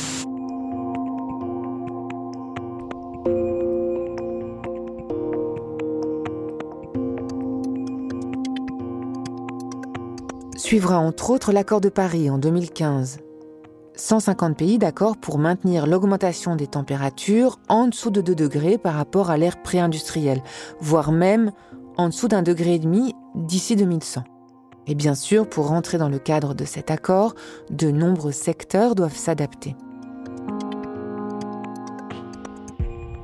Suivra 10.75 10.99
entre 10.99 11.29
autres 11.29 11.53
l'accord 11.53 11.79
de 11.79 11.87
Paris 11.87 12.29
en 12.29 12.37
2015. 12.37 13.19
150 13.95 14.57
pays 14.57 14.77
d'accord 14.77 15.15
pour 15.15 15.37
maintenir 15.37 15.87
l'augmentation 15.87 16.57
des 16.57 16.67
températures 16.67 17.59
en 17.69 17.87
dessous 17.87 18.09
de 18.09 18.19
2 18.19 18.35
degrés 18.35 18.77
par 18.77 18.95
rapport 18.95 19.29
à 19.29 19.37
l'ère 19.37 19.61
pré-industrielle, 19.61 20.43
voire 20.81 21.13
même 21.13 21.53
en 21.95 22.09
dessous 22.09 22.27
d'un 22.27 22.41
degré 22.41 22.73
et 22.73 22.79
demi 22.79 23.15
d'ici 23.35 23.77
2100. 23.77 24.25
Et 24.87 24.95
bien 24.95 25.15
sûr, 25.15 25.47
pour 25.47 25.69
rentrer 25.69 25.97
dans 25.97 26.09
le 26.09 26.19
cadre 26.19 26.53
de 26.53 26.65
cet 26.65 26.91
accord, 26.91 27.35
de 27.69 27.89
nombreux 27.89 28.33
secteurs 28.33 28.95
doivent 28.95 29.15
s'adapter. 29.15 29.77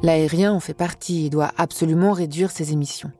L'aérien 0.03 0.53
en 0.53 0.61
fait 0.61 0.73
partie 0.73 1.25
et 1.25 1.29
doit 1.29 1.51
absolument 1.57 2.13
réduire 2.13 2.49
ses 2.49 2.71
émissions. 2.71 3.11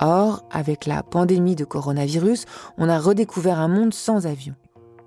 Or, 0.00 0.44
avec 0.50 0.86
la 0.86 1.02
pandémie 1.02 1.56
de 1.56 1.64
coronavirus, 1.64 2.44
on 2.76 2.88
a 2.88 2.98
redécouvert 2.98 3.58
un 3.58 3.68
monde 3.68 3.92
sans 3.92 4.26
avion. 4.26 4.54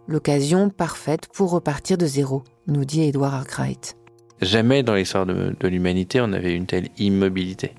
L'occasion 0.08 0.70
parfaite 0.70 1.28
pour 1.34 1.52
repartir 1.52 1.98
de 1.98 2.06
zéro, 2.06 2.44
nous 2.68 2.84
dit 2.84 3.04
Edward 3.04 3.34
Arkwright. 3.34 3.96
Jamais 4.42 4.84
dans 4.84 4.96
l'histoire 4.96 5.26
de, 5.26 5.56
l'humanité 5.68 6.20
on 6.20 6.34
avait 6.34 6.54
une 6.54 6.66
telle 6.66 6.90
immobilité. 6.98 7.74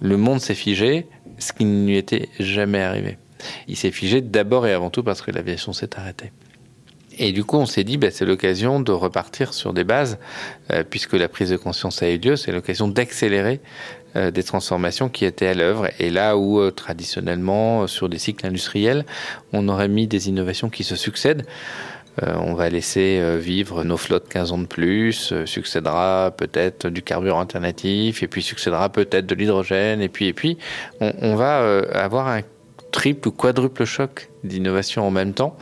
Le 0.00 0.16
monde 0.16 0.40
s'est 0.40 0.54
figé, 0.54 1.06
ce 1.38 1.52
qui 1.52 1.64
ne 1.64 1.86
lui 1.86 1.96
était 1.96 2.28
jamais 2.40 2.80
arrivé. 2.80 3.18
Il 3.68 3.76
s'est 3.76 3.90
figé 3.90 4.20
d'abord 4.20 4.66
et 4.66 4.72
avant 4.72 4.90
tout 4.90 5.02
parce 5.02 5.22
que 5.22 5.30
l'aviation 5.30 5.72
s'est 5.72 5.98
arrêtée. 5.98 6.32
Et 7.18 7.32
du 7.32 7.44
coup, 7.44 7.58
on 7.58 7.66
s'est 7.66 7.84
dit, 7.84 7.98
bah, 7.98 8.10
c'est 8.10 8.24
l'occasion 8.24 8.80
de 8.80 8.92
repartir 8.92 9.52
sur 9.52 9.74
des 9.74 9.84
bases, 9.84 10.18
euh, 10.72 10.84
puisque 10.88 11.12
la 11.12 11.28
prise 11.28 11.50
de 11.50 11.58
conscience 11.58 12.02
a 12.02 12.08
eu 12.08 12.16
lieu, 12.16 12.36
c'est 12.36 12.50
l'occasion 12.50 12.88
d'accélérer 12.88 13.60
euh, 14.16 14.30
des 14.30 14.42
transformations 14.42 15.08
qui 15.08 15.24
étaient 15.24 15.46
à 15.46 15.54
l'œuvre. 15.54 15.88
Et 15.98 16.10
là 16.10 16.36
où 16.36 16.58
euh, 16.58 16.70
traditionnellement, 16.70 17.86
sur 17.86 18.08
des 18.08 18.18
cycles 18.18 18.46
industriels, 18.46 19.04
on 19.52 19.68
aurait 19.68 19.88
mis 19.88 20.06
des 20.06 20.28
innovations 20.28 20.68
qui 20.68 20.82
se 20.82 20.96
succèdent, 20.96 21.46
euh, 22.22 22.34
on 22.38 22.54
va 22.54 22.68
laisser 22.68 23.22
vivre 23.38 23.84
nos 23.84 23.96
flottes 23.96 24.28
15 24.28 24.52
ans 24.52 24.58
de 24.58 24.66
plus, 24.66 25.32
succédera 25.44 26.32
peut-être 26.36 26.88
du 26.88 27.02
carburant 27.02 27.40
alternatif, 27.40 28.22
et 28.22 28.26
puis 28.26 28.42
succédera 28.42 28.88
peut-être 28.88 29.26
de 29.26 29.34
l'hydrogène, 29.34 30.00
et 30.00 30.08
puis, 30.08 30.26
et 30.26 30.32
puis 30.32 30.58
on, 31.00 31.12
on 31.22 31.36
va 31.36 31.60
avoir 31.92 32.26
un 32.26 32.40
triple 32.90 33.28
ou 33.28 33.30
quadruple 33.30 33.84
choc 33.84 34.30
d'innovation 34.42 35.06
en 35.06 35.12
même 35.12 35.34
temps 35.34 35.56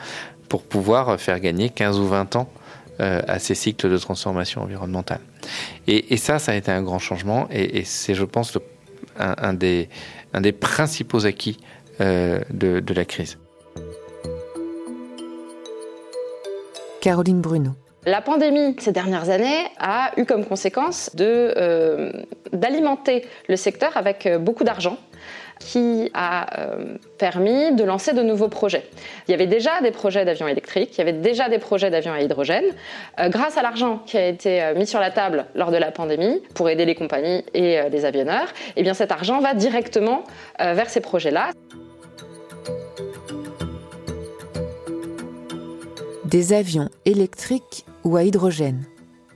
pour 0.48 0.62
pouvoir 0.62 1.20
faire 1.20 1.38
gagner 1.40 1.68
15 1.68 1.98
ou 1.98 2.06
20 2.06 2.36
ans 2.36 2.50
à 3.00 3.38
ces 3.38 3.54
cycles 3.54 3.90
de 3.90 3.98
transformation 3.98 4.62
environnementale. 4.62 5.20
Et, 5.86 6.16
ça, 6.16 6.38
ça 6.38 6.52
a 6.52 6.54
été 6.54 6.70
un 6.70 6.82
grand 6.82 6.98
changement 6.98 7.48
et, 7.50 7.84
c'est, 7.84 8.14
je 8.14 8.24
pense, 8.24 8.58
un, 9.18 9.52
des, 9.52 9.88
un, 10.32 10.40
des, 10.40 10.52
principaux 10.52 11.26
acquis 11.26 11.58
euh, 12.00 12.40
de, 12.50 12.94
la 12.94 13.04
crise. 13.04 13.38
Caroline 17.00 17.40
Bruno. 17.40 17.72
La 18.06 18.22
pandémie 18.22 18.76
ces 18.78 18.92
dernières 18.92 19.28
années 19.30 19.66
a 19.78 20.12
eu 20.16 20.24
comme 20.24 20.44
conséquence 20.44 21.10
de, 21.14 21.52
euh, 21.56 22.12
d'alimenter 22.52 23.26
le 23.48 23.56
secteur 23.56 23.96
avec 23.96 24.26
euh, 24.26 24.38
beaucoup 24.38 24.64
d'argent 24.64 24.96
qui 25.58 26.10
a 26.14 26.60
euh, 26.60 26.96
permis 27.18 27.74
de 27.74 27.84
lancer 27.84 28.12
de 28.12 28.22
nouveaux 28.22 28.48
projets. 28.48 28.84
Il 29.26 29.30
y 29.30 29.34
avait 29.34 29.46
déjà 29.46 29.80
des 29.82 29.90
projets 29.90 30.24
d'avions 30.24 30.48
électriques, 30.48 30.90
il 30.94 30.98
y 30.98 31.00
avait 31.00 31.12
déjà 31.12 31.48
des 31.48 31.58
projets 31.58 31.90
d'avions 31.90 32.12
à 32.12 32.20
hydrogène. 32.20 32.64
Euh, 33.18 33.28
grâce 33.28 33.56
à 33.56 33.62
l'argent 33.62 34.02
qui 34.06 34.16
a 34.16 34.26
été 34.26 34.62
euh, 34.62 34.74
mis 34.74 34.86
sur 34.86 35.00
la 35.00 35.10
table 35.10 35.46
lors 35.54 35.70
de 35.70 35.76
la 35.76 35.90
pandémie 35.90 36.42
pour 36.54 36.68
aider 36.68 36.84
les 36.84 36.94
compagnies 36.94 37.44
et 37.54 37.80
les 37.90 38.04
avionneurs, 38.04 38.48
eh 38.76 38.82
bien 38.82 38.94
cet 38.94 39.12
argent 39.12 39.40
va 39.40 39.54
directement 39.54 40.24
vers 40.58 40.88
ces 40.88 41.00
projets-là. 41.00 41.50
Des 46.24 46.52
avions 46.52 46.88
électriques 47.04 47.84
ou 48.04 48.16
à 48.16 48.24
hydrogène. 48.24 48.84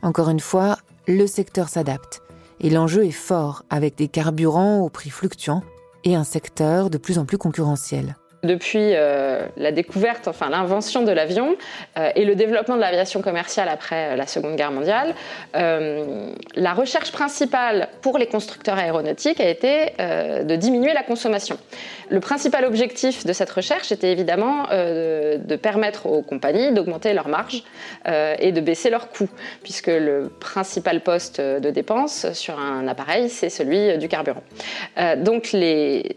Encore 0.03 0.31
une 0.31 0.41
fois, 0.41 0.77
le 1.07 1.27
secteur 1.27 1.69
s'adapte. 1.69 2.23
Et 2.61 2.71
l'enjeu 2.71 3.05
est 3.05 3.11
fort 3.11 3.65
avec 3.71 3.97
des 3.97 4.09
carburants 4.09 4.81
au 4.81 4.89
prix 4.89 5.11
fluctuants 5.11 5.63
et 6.05 6.15
un 6.15 6.25
secteur 6.25 6.91
de 6.91 6.99
plus 6.99 7.19
en 7.19 7.25
plus 7.25 7.39
concurrentiel. 7.39 8.17
Depuis 8.43 8.95
euh, 8.95 9.47
la 9.57 9.71
découverte, 9.71 10.27
enfin 10.27 10.51
l'invention 10.51 11.03
de 11.03 11.13
l'avion 11.13 11.55
euh, 11.97 12.11
et 12.17 12.25
le 12.25 12.35
développement 12.35 12.75
de 12.75 12.81
l'aviation 12.81 13.23
commerciale 13.23 13.69
après 13.69 14.09
euh, 14.11 14.17
la 14.17 14.27
Seconde 14.27 14.57
Guerre 14.57 14.73
mondiale, 14.73 15.15
la 15.55 16.75
recherche 16.75 17.13
principale 17.13 17.89
pour 18.01 18.19
les 18.19 18.27
constructeurs 18.27 18.79
aéronautiques 18.79 19.41
a 19.41 19.49
été 19.49 19.93
de 19.99 20.57
diminuer 20.57 20.93
la 20.93 21.03
consommation. 21.03 21.57
Le 22.09 22.21
principal 22.21 22.65
objectif 22.65 23.25
de 23.25 23.33
cette 23.33 23.51
recherche 23.51 23.93
était 23.93 24.11
évidemment 24.11 24.65
de 24.71 25.57
permettre 25.57 26.07
aux 26.07 26.23
compagnies 26.23 26.73
d'augmenter 26.73 27.13
leurs 27.13 27.29
marges 27.29 27.63
et 28.07 28.53
de 28.53 28.61
baisser 28.61 28.91
leurs 28.91 29.11
coûts, 29.11 29.29
puisque 29.63 29.89
le 29.89 30.31
principal 30.41 31.01
poste 31.01 31.41
de 31.41 31.71
dépense 31.71 32.33
sur 32.33 32.59
un 32.59 32.89
appareil, 32.89 33.29
c'est 33.29 33.51
celui 33.51 33.99
du 33.99 34.09
carburant. 34.09 34.43
donc 35.17 35.53
les 35.53 36.15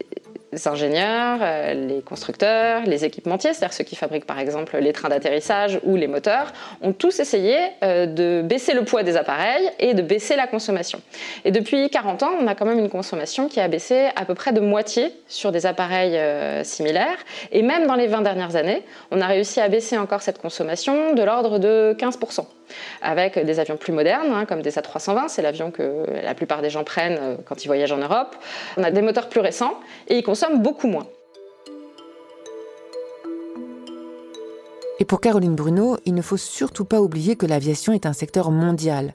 les 0.56 0.68
ingénieurs, 0.68 1.38
euh, 1.42 1.74
les 1.74 2.00
constructeurs, 2.00 2.82
les 2.86 3.04
équipementiers, 3.04 3.52
c'est-à-dire 3.52 3.74
ceux 3.74 3.84
qui 3.84 3.94
fabriquent 3.94 4.24
par 4.24 4.38
exemple 4.38 4.78
les 4.78 4.92
trains 4.92 5.10
d'atterrissage 5.10 5.78
ou 5.84 5.96
les 5.96 6.06
moteurs, 6.06 6.52
ont 6.80 6.92
tous 6.92 7.20
essayé 7.20 7.58
euh, 7.82 8.06
de 8.06 8.40
baisser 8.42 8.72
le 8.72 8.82
poids 8.82 9.02
des 9.02 9.16
appareils 9.16 9.70
et 9.78 9.92
de 9.92 10.00
baisser 10.00 10.34
la 10.34 10.46
consommation. 10.46 11.00
Et 11.44 11.50
depuis 11.50 11.90
40 11.90 12.22
ans, 12.22 12.30
on 12.40 12.46
a 12.46 12.54
quand 12.54 12.64
même 12.64 12.78
une 12.78 12.88
consommation 12.88 13.48
qui 13.48 13.60
a 13.60 13.68
baissé 13.68 14.08
à 14.16 14.24
peu 14.24 14.34
près 14.34 14.52
de 14.52 14.60
moitié 14.60 15.12
sur 15.28 15.52
des 15.52 15.66
appareils 15.66 16.16
euh, 16.16 16.64
similaires. 16.64 17.18
Et 17.52 17.60
même 17.60 17.86
dans 17.86 17.94
les 17.94 18.06
20 18.06 18.22
dernières 18.22 18.56
années, 18.56 18.82
on 19.10 19.20
a 19.20 19.26
réussi 19.26 19.60
à 19.60 19.68
baisser 19.68 19.98
encore 19.98 20.22
cette 20.22 20.40
consommation 20.40 21.12
de 21.12 21.22
l'ordre 21.22 21.58
de 21.58 21.94
15% 21.98 22.46
avec 23.02 23.38
des 23.38 23.60
avions 23.60 23.76
plus 23.76 23.92
modernes, 23.92 24.32
hein, 24.32 24.46
comme 24.46 24.62
des 24.62 24.72
A320, 24.72 25.28
c'est 25.28 25.42
l'avion 25.42 25.70
que 25.70 26.04
la 26.22 26.34
plupart 26.34 26.62
des 26.62 26.70
gens 26.70 26.84
prennent 26.84 27.18
euh, 27.20 27.36
quand 27.44 27.64
ils 27.64 27.68
voyagent 27.68 27.92
en 27.92 27.98
Europe. 27.98 28.36
On 28.76 28.82
a 28.82 28.90
des 28.90 29.02
moteurs 29.02 29.28
plus 29.28 29.40
récents 29.40 29.74
et 30.08 30.18
ils 30.18 30.22
consomment 30.22 30.62
beaucoup 30.62 30.86
moins. 30.86 31.06
Et 34.98 35.04
pour 35.04 35.20
Caroline 35.20 35.54
Bruno, 35.54 35.98
il 36.06 36.14
ne 36.14 36.22
faut 36.22 36.38
surtout 36.38 36.86
pas 36.86 37.02
oublier 37.02 37.36
que 37.36 37.44
l'aviation 37.44 37.92
est 37.92 38.06
un 38.06 38.14
secteur 38.14 38.50
mondial. 38.50 39.14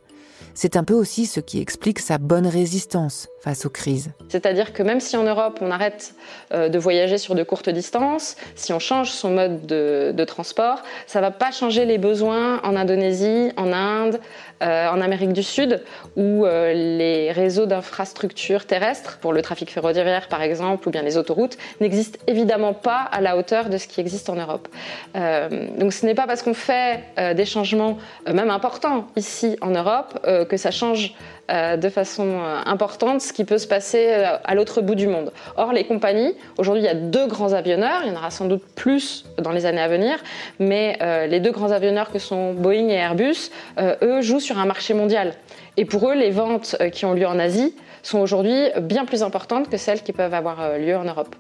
C'est 0.53 0.75
un 0.75 0.83
peu 0.83 0.93
aussi 0.93 1.25
ce 1.25 1.39
qui 1.39 1.59
explique 1.59 1.99
sa 1.99 2.17
bonne 2.17 2.47
résistance 2.47 3.27
face 3.41 3.65
aux 3.65 3.69
crises. 3.69 4.11
C'est-à-dire 4.29 4.71
que 4.71 4.83
même 4.83 4.99
si 4.99 5.17
en 5.17 5.23
Europe 5.23 5.59
on 5.61 5.71
arrête 5.71 6.13
euh, 6.53 6.69
de 6.69 6.77
voyager 6.77 7.17
sur 7.17 7.33
de 7.33 7.41
courtes 7.41 7.69
distances, 7.69 8.35
si 8.55 8.71
on 8.71 8.77
change 8.79 9.09
son 9.09 9.31
mode 9.31 9.65
de, 9.65 10.23
transport, 10.25 10.83
ça 11.07 11.19
ne 11.19 11.25
va 11.25 11.31
pas 11.31 11.51
changer 11.51 11.85
les 11.85 11.97
besoins 11.97 12.61
en 12.61 12.75
Indonésie, 12.75 13.51
en 13.57 13.73
Inde, 13.73 14.19
euh, 14.61 14.87
en 14.89 15.01
Amérique 15.01 15.33
du 15.33 15.41
Sud, 15.41 15.83
où 16.15 16.45
euh, 16.45 16.73
les 16.73 17.31
réseaux 17.31 17.65
d'infrastructures 17.65 18.67
terrestres, 18.67 19.17
pour 19.17 19.33
le 19.33 19.41
trafic 19.41 19.71
ferroviaire 19.71 20.27
par 20.27 20.43
exemple, 20.43 20.87
ou 20.87 20.91
bien 20.91 21.01
les 21.01 21.17
autoroutes, 21.17 21.57
n'existent 21.79 22.19
évidemment 22.27 22.73
pas 22.73 22.99
à 22.99 23.21
la 23.21 23.35
hauteur 23.35 23.69
de 23.69 23.77
ce 23.79 23.87
qui 23.87 23.99
existe 23.99 24.29
en 24.29 24.35
Europe. 24.35 24.67
donc 25.79 25.93
ce 25.93 26.05
n'est 26.05 26.13
pas 26.13 26.27
parce 26.27 26.43
qu'on 26.43 26.53
fait 26.53 26.99
des 27.35 27.45
changements, 27.45 27.97
même 28.31 28.51
importants, 28.51 29.07
ici 29.15 29.57
en 29.61 29.71
Europe, 29.71 30.19
que, 30.47 30.57
ça 30.57 30.69
change 30.69 31.15
de 31.77 31.89
façon 31.89 32.27
euh, 32.27 32.61
importante 32.65 33.21
ce 33.21 33.33
qui 33.33 33.45
peut 33.45 33.57
se 33.57 33.67
passer 33.67 34.07
euh, 34.09 34.37
à 34.43 34.55
l'autre 34.55 34.81
bout 34.81 34.95
du 34.95 35.07
monde. 35.07 35.31
Or, 35.57 35.73
les 35.73 35.83
compagnies, 35.83 36.33
aujourd'hui, 36.57 36.83
il 36.83 36.85
y 36.85 36.89
a 36.89 36.95
deux 36.95 37.27
grands 37.27 37.53
avionneurs, 37.53 38.01
il 38.03 38.09
y 38.09 38.11
en 38.11 38.15
aura 38.15 38.31
sans 38.31 38.45
doute 38.45 38.63
plus 38.75 39.25
dans 39.37 39.51
les 39.51 39.65
années 39.65 39.81
à 39.81 39.87
venir, 39.87 40.17
mais 40.59 40.97
les 41.27 41.39
deux 41.39 41.51
grands 41.51 41.71
avionneurs 41.71 42.11
que 42.11 42.19
sont 42.19 42.53
Boeing 42.53 42.87
et 42.89 42.95
Airbus, 42.95 43.51
eux, 43.79 44.21
jouent 44.21 44.39
sur 44.39 44.57
un 44.59 44.65
marché 44.65 44.93
mondial. 44.93 45.33
Et 45.77 45.85
pour 45.85 46.09
eux, 46.09 46.15
les 46.15 46.31
ventes 46.31 46.75
qui 46.91 47.05
ont 47.05 47.13
lieu 47.13 47.27
en 47.27 47.39
Asie 47.39 47.75
sont 48.03 48.19
aujourd'hui 48.19 48.69
bien 48.81 49.05
plus 49.05 49.23
importantes 49.23 49.69
que 49.69 49.77
celles 49.77 50.01
qui 50.01 50.13
peuvent 50.13 50.33
avoir 50.33 50.77
lieu 50.77 50.95
en 50.95 51.03
Europe. 51.03 51.35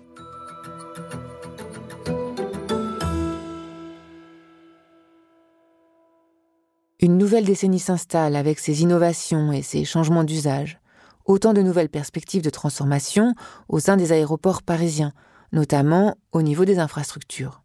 Une 7.03 7.17
nouvelle 7.17 7.45
décennie 7.45 7.79
s'installe 7.79 8.35
avec 8.35 8.59
ses 8.59 8.83
innovations 8.83 9.51
et 9.51 9.63
ses 9.63 9.85
changements 9.85 10.23
d'usage. 10.23 10.79
Autant 11.25 11.51
de 11.51 11.63
nouvelles 11.63 11.89
perspectives 11.89 12.43
de 12.43 12.51
transformation 12.51 13.33
au 13.69 13.79
sein 13.79 13.97
des 13.97 14.11
aéroports 14.11 14.61
parisiens, 14.61 15.11
notamment 15.51 16.15
au 16.31 16.43
niveau 16.43 16.63
des 16.63 16.77
infrastructures. 16.77 17.63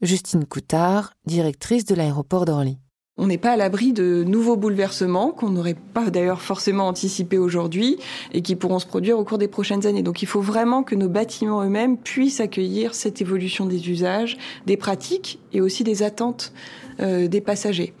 Justine 0.00 0.46
Coutard, 0.46 1.14
directrice 1.26 1.84
de 1.84 1.96
l'aéroport 1.96 2.44
d'Orly. 2.44 2.78
On 3.18 3.26
n'est 3.26 3.36
pas 3.36 3.52
à 3.52 3.56
l'abri 3.56 3.92
de 3.92 4.24
nouveaux 4.24 4.56
bouleversements 4.56 5.32
qu'on 5.32 5.50
n'aurait 5.50 5.76
pas 5.92 6.08
d'ailleurs 6.08 6.40
forcément 6.40 6.88
anticipés 6.88 7.36
aujourd'hui 7.36 7.98
et 8.32 8.40
qui 8.40 8.56
pourront 8.56 8.78
se 8.78 8.86
produire 8.86 9.18
au 9.18 9.24
cours 9.24 9.36
des 9.36 9.48
prochaines 9.48 9.86
années. 9.86 10.02
Donc 10.02 10.22
il 10.22 10.26
faut 10.26 10.40
vraiment 10.40 10.82
que 10.82 10.94
nos 10.94 11.10
bâtiments 11.10 11.62
eux-mêmes 11.62 11.98
puissent 11.98 12.40
accueillir 12.40 12.94
cette 12.94 13.20
évolution 13.20 13.66
des 13.66 13.90
usages, 13.90 14.38
des 14.64 14.78
pratiques 14.78 15.40
et 15.52 15.60
aussi 15.60 15.84
des 15.84 16.02
attentes 16.02 16.54
euh, 17.00 17.26
des 17.26 17.40
passagers. 17.40 17.94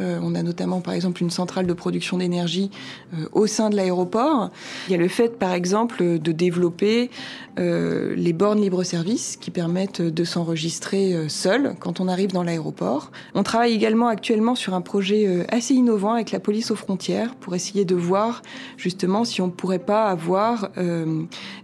Euh, 0.00 0.18
on 0.22 0.34
a 0.34 0.42
notamment 0.42 0.80
par 0.80 0.94
exemple 0.94 1.22
une 1.22 1.30
centrale 1.30 1.66
de 1.66 1.72
production 1.72 2.18
d'énergie 2.18 2.70
euh, 3.14 3.28
au 3.32 3.46
sein 3.46 3.70
de 3.70 3.76
l'aéroport. 3.76 4.50
Il 4.88 4.92
y 4.92 4.94
a 4.94 4.98
le 4.98 5.08
fait 5.08 5.38
par 5.38 5.52
exemple 5.52 6.18
de 6.18 6.32
développer 6.32 7.10
les 7.58 8.32
bornes 8.32 8.62
libre-service 8.62 9.36
qui 9.36 9.50
permettent 9.50 10.00
de 10.00 10.24
s'enregistrer 10.24 11.28
seul 11.28 11.74
quand 11.80 12.00
on 12.00 12.08
arrive 12.08 12.32
dans 12.32 12.42
l'aéroport. 12.42 13.10
On 13.34 13.42
travaille 13.42 13.74
également 13.74 14.08
actuellement 14.08 14.51
sur 14.54 14.74
un 14.74 14.80
projet 14.80 15.46
assez 15.48 15.74
innovant 15.74 16.12
avec 16.12 16.30
la 16.30 16.40
police 16.40 16.70
aux 16.70 16.76
frontières 16.76 17.34
pour 17.36 17.54
essayer 17.54 17.84
de 17.84 17.94
voir 17.94 18.42
justement 18.76 19.24
si 19.24 19.40
on 19.40 19.46
ne 19.46 19.52
pourrait 19.52 19.78
pas 19.78 20.06
avoir 20.06 20.70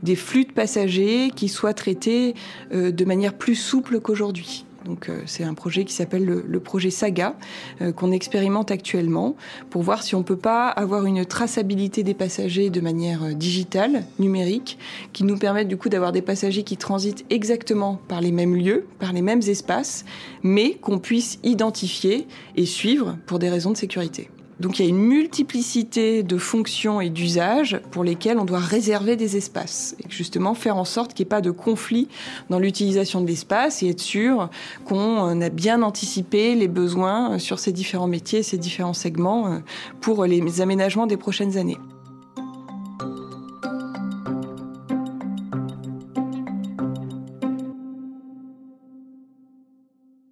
des 0.02 0.16
flux 0.16 0.44
de 0.44 0.52
passagers 0.52 1.30
qui 1.34 1.48
soient 1.48 1.74
traités 1.74 2.34
de 2.72 3.04
manière 3.04 3.34
plus 3.34 3.54
souple 3.54 4.00
qu'aujourd'hui. 4.00 4.64
Donc 4.88 5.10
euh, 5.10 5.20
c'est 5.26 5.44
un 5.44 5.52
projet 5.52 5.84
qui 5.84 5.92
s'appelle 5.92 6.24
le, 6.24 6.60
projet 6.60 6.90
Saga 6.90 7.36
euh, 7.82 7.92
qu'on 7.92 8.10
expérimente 8.10 8.70
actuellement 8.70 9.36
pour 9.68 9.82
voir 9.82 10.02
si 10.02 10.14
on 10.14 10.22
peut 10.22 10.36
pas 10.36 10.68
avoir 10.68 11.04
une 11.04 11.26
traçabilité 11.26 12.02
des 12.02 12.14
passagers 12.14 12.70
de 12.70 12.80
manière 12.80 13.22
euh, 13.22 13.32
digitale, 13.34 14.04
numérique, 14.18 14.78
qui 15.12 15.24
nous 15.24 15.36
permette 15.36 15.68
du 15.68 15.76
coup 15.76 15.90
d'avoir 15.90 16.10
des 16.10 16.22
passagers 16.22 16.62
qui 16.62 16.78
transitent 16.78 17.26
exactement 17.28 18.00
par 18.08 18.22
les 18.22 18.32
mêmes 18.32 18.56
lieux, 18.56 18.86
par 18.98 19.12
les 19.12 19.22
mêmes 19.22 19.42
espaces, 19.46 20.06
mais 20.42 20.74
qu'on 20.74 20.98
puisse 20.98 21.38
identifier 21.44 22.26
et 22.56 22.64
suivre 22.64 23.18
pour 23.26 23.38
des 23.38 23.50
raisons 23.50 23.72
de 23.72 23.76
sécurité. 23.76 24.30
Donc 24.60 24.78
il 24.78 24.84
y 24.84 24.86
a 24.86 24.88
une 24.88 24.98
multiplicité 24.98 26.22
de 26.22 26.36
fonctions 26.36 27.00
et 27.00 27.10
d'usages 27.10 27.80
pour 27.90 28.02
lesquels 28.02 28.38
on 28.38 28.44
doit 28.44 28.58
réserver 28.58 29.16
des 29.16 29.36
espaces 29.36 29.94
et 30.02 30.10
justement 30.10 30.54
faire 30.54 30.76
en 30.76 30.84
sorte 30.84 31.14
qu'il 31.14 31.24
n'y 31.24 31.28
ait 31.28 31.30
pas 31.30 31.40
de 31.40 31.52
conflit 31.52 32.08
dans 32.50 32.58
l'utilisation 32.58 33.20
de 33.20 33.26
l'espace 33.26 33.82
et 33.82 33.90
être 33.90 34.00
sûr 34.00 34.50
qu'on 34.84 35.40
a 35.40 35.48
bien 35.48 35.82
anticipé 35.82 36.56
les 36.56 36.68
besoins 36.68 37.38
sur 37.38 37.58
ces 37.58 37.72
différents 37.72 38.08
métiers, 38.08 38.42
ces 38.42 38.58
différents 38.58 38.94
segments 38.94 39.46
euh, 39.46 39.58
pour 40.00 40.24
les 40.24 40.60
aménagements 40.60 41.06
des 41.06 41.16
prochaines 41.16 41.56
années. 41.56 41.78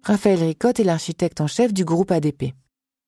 Raphaël 0.03 0.41
Ricotte 0.41 0.79
est 0.79 0.85
l'architecte 0.85 1.41
en 1.41 1.47
chef 1.47 1.73
du 1.73 1.83
groupe 1.83 2.11
ADP. 2.11 2.53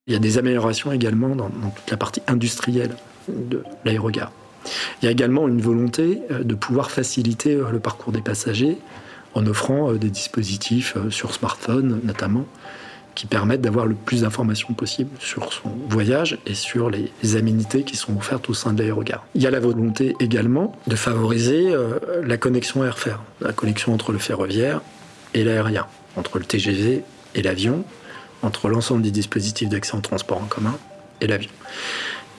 Il 0.10 0.14
y 0.14 0.16
a 0.16 0.20
des 0.20 0.40
améliorations 0.40 0.92
également 0.92 1.36
dans, 1.36 1.50
toute 1.50 1.92
la 1.92 1.96
partie 1.96 2.24
industrielle 2.26 2.96
de 3.28 3.64
l'aérogare. 3.86 4.32
Il 5.02 5.06
y 5.06 5.08
a 5.08 5.12
également 5.12 5.48
une 5.48 5.62
volonté 5.62 6.22
euh, 6.32 6.44
de 6.44 6.56
pouvoir 6.56 6.90
faciliter 6.90 7.54
euh, 7.54 7.70
le 7.72 7.80
parcours 7.80 8.12
des 8.12 8.22
passagers 8.22 8.78
en 9.36 9.46
offrant 9.46 9.92
euh, 9.92 9.98
des 9.98 10.10
dispositifs 10.10 10.98
sur 11.12 11.32
smartphone 11.34 12.02
notamment 12.04 12.46
qui 13.14 13.28
permettent 13.28 13.62
d'avoir 13.62 13.86
le 13.86 13.94
plus 13.94 14.22
d'informations 14.22 14.74
possible 14.74 15.12
sur 15.20 15.54
son 15.54 15.70
voyage 15.88 16.40
et 16.48 16.56
sur 16.56 16.90
les 16.90 17.36
aménités 17.36 17.84
qui 17.84 17.96
sont 17.96 18.18
offertes 18.18 18.50
au 18.50 18.54
sein 18.56 18.74
de 18.74 18.82
l'aérogare. 18.82 19.26
Il 19.36 19.44
y 19.44 19.48
a 19.48 19.52
la 19.52 19.60
volonté 19.60 20.16
également 20.20 20.76
de 20.88 20.96
favoriser 20.96 21.74
la 22.24 22.38
connexion 22.38 22.86
air-fer, 22.86 23.20
la 23.42 23.52
connexion 23.52 23.94
entre 23.94 24.14
le 24.14 24.20
ferroviaire 24.20 24.82
et 25.34 25.44
l'aérien, 25.44 25.88
entre 26.16 26.40
le 26.40 26.46
TGV 26.46 27.04
et 27.36 27.42
l'avion, 27.42 27.84
entre 28.44 28.70
l'ensemble 28.70 29.02
des 29.02 29.12
dispositifs 29.12 29.70
d'accès 29.70 29.96
en 29.96 30.02
transport 30.02 30.42
en 30.42 30.46
commun 30.46 30.78
et 31.22 31.28
l'avion. 31.28 31.52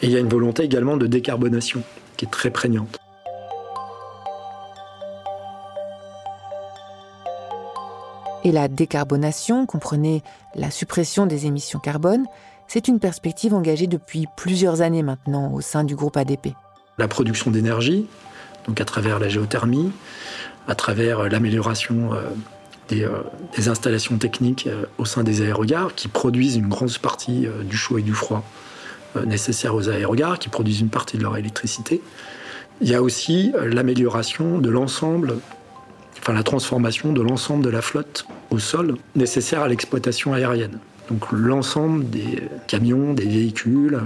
Et 0.03 0.07
il 0.07 0.13
y 0.13 0.17
a 0.17 0.21
une 0.21 0.29
volonté 0.29 0.63
également 0.63 0.97
de 0.97 1.07
décarbonation 1.07 1.83
qui 2.17 2.25
est 2.25 2.31
très 2.31 2.51
prégnante. 2.51 2.99
Et 8.43 8.53
la 8.53 8.69
décarbonation, 8.69 9.67
comprenez 9.67 10.23
la 10.55 10.71
suppression 10.71 11.27
des 11.27 11.45
émissions 11.45 11.79
carbone, 11.79 12.25
c'est 12.69 12.89
une 12.89 12.99
perspective 12.99 13.53
engagée 13.53 13.87
depuis 13.87 14.27
plusieurs 14.37 14.81
années 14.81 15.03
maintenant 15.03 15.53
au 15.53 15.61
sein 15.61 15.85
du 15.85 15.95
groupe 15.95 16.17
ADP. 16.17 16.55
La 16.97 17.09
production 17.09 17.51
d'énergie, 17.51 18.07
donc 18.67 18.81
à 18.81 18.85
travers 18.85 19.19
la 19.19 19.29
géothermie, 19.29 19.93
à 20.69 20.75
travers 20.75 21.29
l'amélioration 21.29 22.11
euh, 22.93 23.23
des, 23.57 23.69
installations 23.69 24.17
techniques 24.19 24.67
euh, 24.67 24.85
au 24.99 25.05
sein 25.05 25.23
des 25.23 25.43
aérogares 25.43 25.95
qui 25.95 26.09
produisent 26.09 26.57
une 26.57 26.69
grande 26.69 26.97
partie 26.99 27.47
euh, 27.47 27.63
du 27.63 27.77
chaud 27.77 27.99
et 27.99 28.03
du 28.03 28.15
froid 28.15 28.45
nécessaires 29.27 29.75
aux 29.75 29.89
aérogares, 29.89 30.39
qui 30.39 30.49
produisent 30.49 30.83
une 30.83 30.89
partie 30.89 31.19
de 31.19 31.25
leur 31.25 31.37
électricité. 31.37 32.01
Il 32.81 32.89
y 32.89 32.95
a 32.95 33.03
aussi 33.03 33.53
l'amélioration 33.61 34.59
de 34.59 34.71
l'ensemble, 34.71 35.35
enfin 36.17 36.33
la 36.33 36.45
transformation 36.45 37.13
de 37.13 37.21
l'ensemble 37.21 37.65
de 37.65 37.71
la 37.71 37.83
flotte 37.83 38.25
au 38.51 38.61
sol 38.61 38.97
nécessaire 39.17 39.63
à 39.63 39.69
l'exploitation 39.69 40.33
aérienne. 40.33 40.79
Donc 41.11 41.33
l'ensemble 41.33 42.09
des 42.09 42.41
camions, 42.69 43.13
des 43.13 43.27
véhicules, 43.27 44.01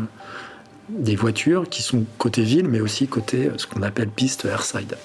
des 0.89 1.17
voitures 1.17 1.69
qui 1.69 1.83
sont 1.83 2.07
côté 2.17 2.41
ville, 2.41 2.67
mais 2.67 2.81
aussi 2.81 3.07
côté 3.07 3.51
ce 3.59 3.67
qu'on 3.67 3.83
appelle 3.83 4.09
piste 4.09 4.47
airside. 4.47 4.97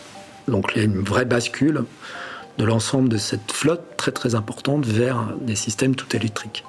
Donc 0.48 0.72
il 0.76 0.78
y 0.78 0.82
a 0.82 0.86
une 0.86 1.02
vraie 1.02 1.26
bascule 1.26 1.84
de 2.60 2.66
l'ensemble 2.66 3.08
de 3.08 3.18
cette 3.18 3.52
flotte 3.52 3.96
très 3.96 4.12
très 4.12 4.36
importante 4.36 4.86
vers 4.86 5.34
des 5.42 5.56
systèmes 5.56 5.96
tout 5.96 6.14
électriques. 6.16 6.66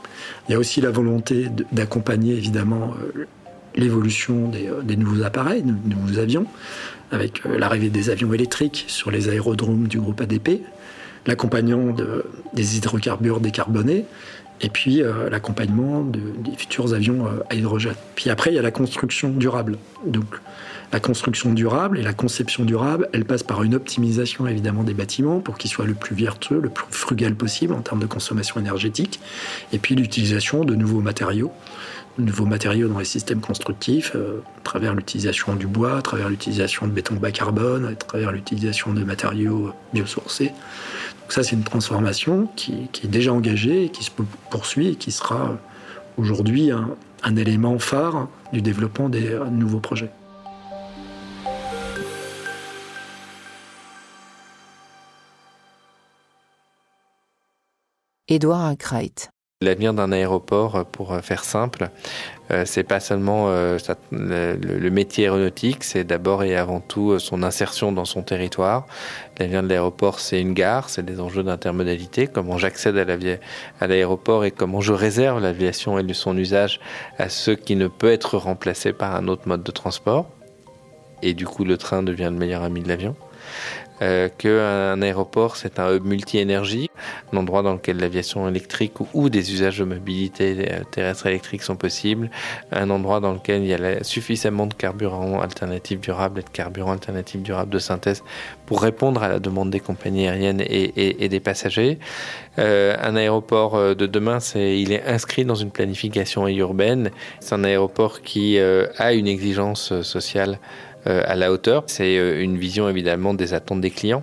Il 0.49 0.53
y 0.53 0.55
a 0.55 0.59
aussi 0.59 0.81
la 0.81 0.91
volonté 0.91 1.49
d'accompagner 1.73 2.35
évidemment 2.35 2.95
euh, 3.17 3.27
l'évolution 3.75 4.53
euh, 4.55 4.83
des, 4.83 4.97
nouveaux 4.97 5.25
appareils, 5.25 5.63
des 5.63 5.95
nouveaux 5.95 6.19
avions, 6.19 6.47
avec 7.11 7.45
euh, 7.45 7.59
l'arrivée 7.59 7.91
des 7.91 8.09
avions 8.09 8.33
électriques 8.33 8.85
sur 8.87 9.11
les 9.11 9.29
aérodromes 9.29 9.89
du 9.89 9.99
groupe 9.99 10.21
ADP, 10.21 10.63
l'accompagnement 11.27 11.95
des 12.55 12.77
hydrocarbures 12.77 13.41
décarbonés, 13.41 14.07
et 14.61 14.69
puis 14.69 15.03
l'accompagnement 15.31 16.03
des 16.03 16.57
futurs 16.57 16.93
avions 16.93 17.27
à 17.49 17.55
hydrogène. 17.55 17.95
Puis 18.15 18.31
après, 18.31 18.51
il 18.51 18.57
y 18.57 18.59
a 18.59 18.63
la 18.63 18.71
construction 18.71 19.31
durable. 19.31 19.79
Donc, 20.05 20.27
la 20.93 20.99
construction 20.99 21.53
durable 21.53 21.99
et 21.99 22.03
la 22.03 22.13
conception 22.13 22.65
durable, 22.65 23.09
elle 23.13 23.25
passe 23.25 23.45
par 23.45 23.63
une 23.63 23.75
optimisation 23.75 24.47
évidemment 24.49 24.83
des 24.83 24.95
bâtiments 24.95 25.39
pour 25.39 25.57
qu'ils 25.57 25.71
soient 25.71 25.87
le 25.87 25.95
plus 25.95 26.17
vertueux, 26.17 26.61
le 26.61 26.69
plus 26.69 26.87
frugal 26.91 27.35
possible 27.35 27.75
en 27.75 27.81
termes 27.81 28.01
de 28.01 28.07
consommation 28.07 28.59
énergétique, 28.59 29.21
et 29.73 29.79
puis 29.79 29.95
l'utilisation 29.95 30.65
de 30.65 30.75
nouveaux 30.75 31.01
matériaux, 31.01 31.53
de 32.19 32.25
nouveaux 32.25 32.47
matériaux 32.47 32.89
dans 32.89 32.99
les 32.99 33.05
systèmes 33.05 33.41
constructifs, 33.41 34.13
euh, 34.17 34.43
à 34.59 34.65
travers 34.65 34.95
l'utilisation 34.95 35.55
du 35.55 35.69
bois, 35.69 35.99
à 35.99 36.03
travers 36.03 36.29
l'utilisation 36.29 36.89
de 36.89 36.93
béton 36.93 37.15
bas 37.15 37.31
carbone, 37.31 37.87
à 37.87 37.95
travers 37.95 38.33
l'utilisation 38.33 38.93
de 38.93 39.05
matériaux 39.05 39.73
biosourcés. 39.95 40.53
Donc 41.31 41.35
ça, 41.35 41.45
c'est 41.45 41.55
une 41.55 41.63
transformation 41.63 42.49
qui, 42.57 42.89
est 43.05 43.07
déjà 43.07 43.33
engagée 43.33 43.89
qui 43.91 44.03
se 44.03 44.11
poursuit 44.51 44.89
et 44.89 44.95
qui 44.97 45.13
sera 45.13 45.59
aujourd'hui 46.17 46.73
un 46.73 47.37
élément 47.37 47.79
phare 47.79 48.27
du 48.53 48.63
développement 48.63 49.09
des 49.09 49.39
nouveaux 49.53 49.79
projets. 49.79 50.11
Édouard 58.27 58.63
Arkwright. 58.63 59.31
L'avenir 59.63 59.93
d'un 59.93 60.11
aéroport, 60.11 60.87
pour 60.87 61.15
faire 61.21 61.45
simple, 61.45 61.91
euh, 62.51 62.63
c'est 62.65 62.83
pas 62.83 62.99
seulement 62.99 63.51
euh, 63.51 63.77
le, 64.11 64.89
métier 64.89 65.25
aéronautique, 65.25 65.85
c'est 65.85 66.03
d'abord 66.03 66.45
et 66.45 66.57
avant 66.57 66.81
tout 66.81 67.11
euh, 67.11 67.19
son 67.19 67.43
insertion 67.43 67.93
dans 67.93 68.07
son 68.07 68.23
territoire. 68.23 68.87
L'avenir 69.39 69.63
de 69.63 69.69
l'aéroport, 69.69 70.19
c'est 70.19 70.41
une 70.41 70.55
gare, 70.55 70.89
c'est 70.89 71.05
des 71.05 71.21
enjeux 71.21 71.43
d'intermodalité, 71.43 72.27
comment 72.27 72.57
j'accède 72.57 72.97
à 73.81 73.87
l'aéroport 73.87 74.47
et 74.47 74.51
comment 74.51 74.81
je 74.81 74.95
réserve 74.95 75.43
l'aviation 75.43 75.99
et 75.99 76.15
son 76.15 76.39
usage 76.39 76.81
à 77.19 77.29
ceux 77.29 77.55
qui 77.55 77.77
ne 77.77 77.87
peut 77.87 78.11
être 78.11 78.39
remplacés 78.39 78.95
par 78.95 79.15
un 79.15 79.29
autre 79.29 79.47
mode 79.47 79.63
de 79.63 79.73
transport. 79.73 80.31
Et 81.21 81.35
du 81.35 81.45
coup, 81.45 81.67
le 81.67 81.77
train 81.77 82.03
devient 82.03 82.31
le 82.33 82.39
meilleur 82.39 82.63
ami 82.63 82.81
de 82.81 82.89
l'avion. 82.89 83.15
Euh, 84.03 84.29
qu'un 84.39 85.03
aéroport, 85.03 85.57
c'est 85.57 85.79
un 85.79 85.95
hub 85.95 86.05
multi-énergie, 86.07 86.91
un 87.33 87.37
endroit 87.37 87.63
dans 87.63 87.75
lequel 87.75 87.99
l'aviation 87.99 88.49
électrique 88.49 88.95
ou, 89.13 89.29
des 89.29 89.53
usages 89.53 89.79
de 89.79 89.85
mobilité 89.85 90.69
euh, 90.73 90.81
terrestre 90.91 91.27
électrique 91.27 91.63
sont 91.63 91.77
possibles, 91.77 92.31
un 92.73 92.89
endroit 92.89 93.21
dans 93.21 93.33
lequel 93.33 93.63
il 93.63 93.69
y 93.69 93.75
a 93.75 94.03
suffisamment 94.03 94.67
de 94.67 94.73
carburants 94.73 95.41
alternatifs 95.41 96.01
durables 96.01 96.41
et 96.41 96.43
de 96.43 96.49
carburants 96.49 96.93
alternatifs 96.93 97.43
durables 97.43 97.71
de 97.71 97.79
synthèse 97.79 98.23
pour 98.65 98.81
répondre 98.81 99.23
à 99.23 99.29
la 99.29 99.39
demande 99.39 99.69
des 99.71 99.81
compagnies 99.81 100.29
aériennes 100.29 100.63
et, 100.67 101.29
des 101.29 101.41
passagers. 101.41 101.99
Euh, 102.59 102.97
un 103.01 103.17
aéroport 103.17 103.95
de 103.95 104.07
demain, 104.07 104.39
il 104.55 104.93
est 104.93 105.05
inscrit 105.05 105.45
dans 105.45 105.55
une 105.55 105.71
planification 105.71 106.49
urbaine. 106.49 107.11
C'est 107.41 107.55
un 107.55 107.65
aéroport 107.65 108.23
qui 108.23 108.59
a 108.59 109.13
une 109.13 109.27
exigence 109.27 110.01
sociale 110.03 110.59
à 111.07 111.35
la 111.37 111.53
hauteur. 111.53 111.85
C'est 111.87 112.19
euh, 112.19 112.43
une 112.43 112.57
vision 112.59 112.89
évidemment 112.89 113.35
des 113.35 113.55
attentes 113.55 113.81
des 113.81 113.91
clients. 113.91 114.23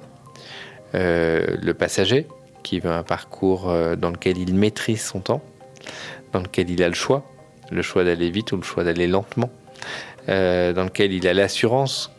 Euh, 0.95 1.57
le 1.61 1.73
passager 1.73 2.27
qui 2.63 2.79
veut 2.79 2.91
un 2.91 3.03
parcours 3.03 3.73
dans 3.97 4.09
lequel 4.09 4.37
il 4.37 4.53
maîtrise 4.53 5.01
son 5.01 5.21
temps, 5.21 5.41
dans 6.33 6.41
lequel 6.41 6.69
il 6.69 6.83
a 6.83 6.89
le 6.89 6.93
choix, 6.93 7.23
le 7.71 7.81
choix 7.81 8.03
d'aller 8.03 8.29
vite 8.29 8.51
ou 8.51 8.57
le 8.57 8.63
choix 8.63 8.83
d'aller 8.83 9.07
lentement, 9.07 9.49
dans 10.27 10.83
lequel 10.83 11.13
il 11.13 11.25
a 11.29 11.33
l'assurance 11.33 12.11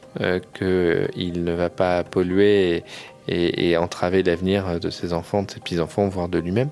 qu'il 0.54 1.44
ne 1.44 1.52
va 1.52 1.68
pas 1.68 2.02
polluer 2.02 2.82
et, 3.28 3.70
et 3.70 3.76
entraver 3.76 4.22
l'avenir 4.22 4.80
de 4.80 4.88
ses 4.88 5.12
enfants, 5.12 5.42
de 5.42 5.50
ses 5.50 5.60
petits-enfants, 5.60 6.08
voire 6.08 6.30
de 6.30 6.38
lui-même. 6.38 6.70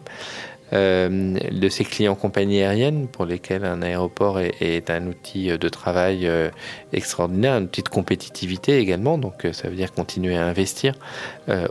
Euh, 0.72 1.38
de 1.52 1.68
ses 1.68 1.84
clients 1.84 2.16
compagnies 2.16 2.60
aériennes 2.60 3.06
pour 3.06 3.24
lesquels 3.24 3.64
un 3.64 3.82
aéroport 3.82 4.40
est, 4.40 4.90
un 4.90 5.06
outil 5.06 5.56
de 5.56 5.68
travail 5.68 6.26
euh, 6.26 6.50
extraordinaire, 6.92 7.54
un 7.54 7.62
outil 7.62 7.82
de 7.82 7.88
compétitivité 7.88 8.78
également. 8.78 9.16
Donc 9.16 9.44
euh, 9.44 9.52
ça 9.52 9.68
veut 9.68 9.76
dire 9.76 9.92
continuer 9.92 10.36
à 10.36 10.44
investir 10.44 10.94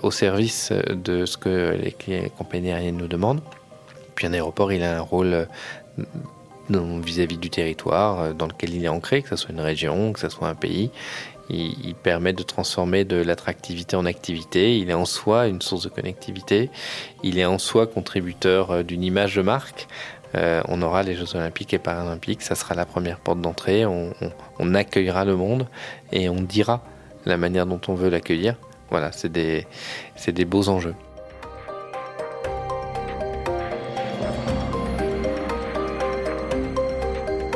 au 0.04 0.12
service 0.12 0.72
de 0.72 1.26
ce 1.26 1.36
que 1.36 1.78
les 1.78 2.30
compagnies 2.38 2.72
aériennes 2.72 2.98
nous 2.98 3.10
demandent. 3.10 3.42
Puis 4.16 4.28
un 4.28 4.34
aéroport, 4.34 4.72
il 4.72 4.84
a 4.84 4.98
un 4.98 5.02
rôle 5.02 5.48
vis-à-vis 6.70 7.38
du 7.38 7.50
territoire 7.50 8.34
dans 8.34 8.48
lequel 8.48 8.74
il 8.74 8.86
est 8.86 8.90
ancré, 8.90 9.22
que 9.22 9.30
ce 9.30 9.36
soit 9.36 9.52
une 9.52 9.60
région, 9.60 10.14
que 10.14 10.20
ce 10.22 10.30
soit 10.30 10.48
un 10.48 10.56
pays. 10.56 10.92
Il, 11.50 11.94
permet 11.96 12.34
de 12.34 12.44
transformer 12.44 13.06
de 13.06 13.18
l'attractivité 13.18 13.96
en 13.96 14.06
activité. 14.06 14.80
Il 14.80 14.90
est 14.90 14.96
en 14.96 15.06
soi 15.06 15.48
une 15.48 15.62
source 15.62 15.84
de 15.84 15.90
connectivité. 15.90 16.72
Il 17.24 17.38
est 17.38 17.46
en 17.46 17.60
soi 17.60 17.86
contributeur 17.86 18.72
euh, 18.72 18.84
d'une 18.84 19.04
image 19.04 19.36
de 19.36 19.42
marque. 19.42 19.88
Euh, 20.36 20.62
on 20.68 20.82
aura 20.82 21.04
les 21.04 21.16
Jeux 21.16 21.36
Olympiques 21.36 21.74
et 21.74 21.80
Paralympiques. 21.80 22.42
Ça 22.42 22.56
sera 22.56 22.74
la 22.74 22.86
première 22.86 23.20
porte 23.20 23.42
d'entrée. 23.42 23.86
On, 23.86 24.74
accueillera 24.74 25.24
le 25.24 25.36
monde 25.36 25.68
et 26.12 26.30
on 26.30 26.42
dira 26.42 26.84
la 27.26 27.38
manière 27.38 27.66
dont 27.66 27.82
on 27.88 27.94
veut 27.94 28.10
l'accueillir. 28.10 28.56
Voilà, 28.90 29.12
c'est 29.12 29.32
des, 29.32 29.68
des 30.28 30.46
beaux 30.46 30.68
enjeux. 30.68 30.96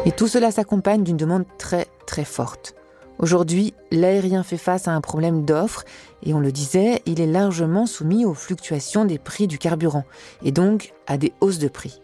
Et 0.05 0.11
tout 0.11 0.27
cela 0.27 0.49
s'accompagne 0.51 1.03
d'une 1.03 1.17
demande 1.17 1.45
très 1.57 1.87
très 2.05 2.23
forte. 2.23 2.73
Aujourd'hui, 3.19 3.73
l'aérien 3.91 4.43
fait 4.43 4.57
face 4.57 4.87
à 4.87 4.91
un 4.91 5.01
problème 5.01 5.43
d'offre 5.43 5.83
et 6.23 6.33
on 6.33 6.39
le 6.39 6.53
disait, 6.53 7.01
il 7.05 7.19
est 7.19 7.27
largement 7.27 7.85
soumis 7.85 8.23
aux 8.25 8.33
fluctuations 8.33 9.03
des 9.03 9.19
prix 9.19 9.45
du 9.45 9.57
carburant 9.57 10.05
et 10.41 10.53
donc 10.53 10.93
à 11.05 11.17
des 11.17 11.33
hausses 11.41 11.59
de 11.59 11.67
prix. 11.67 12.01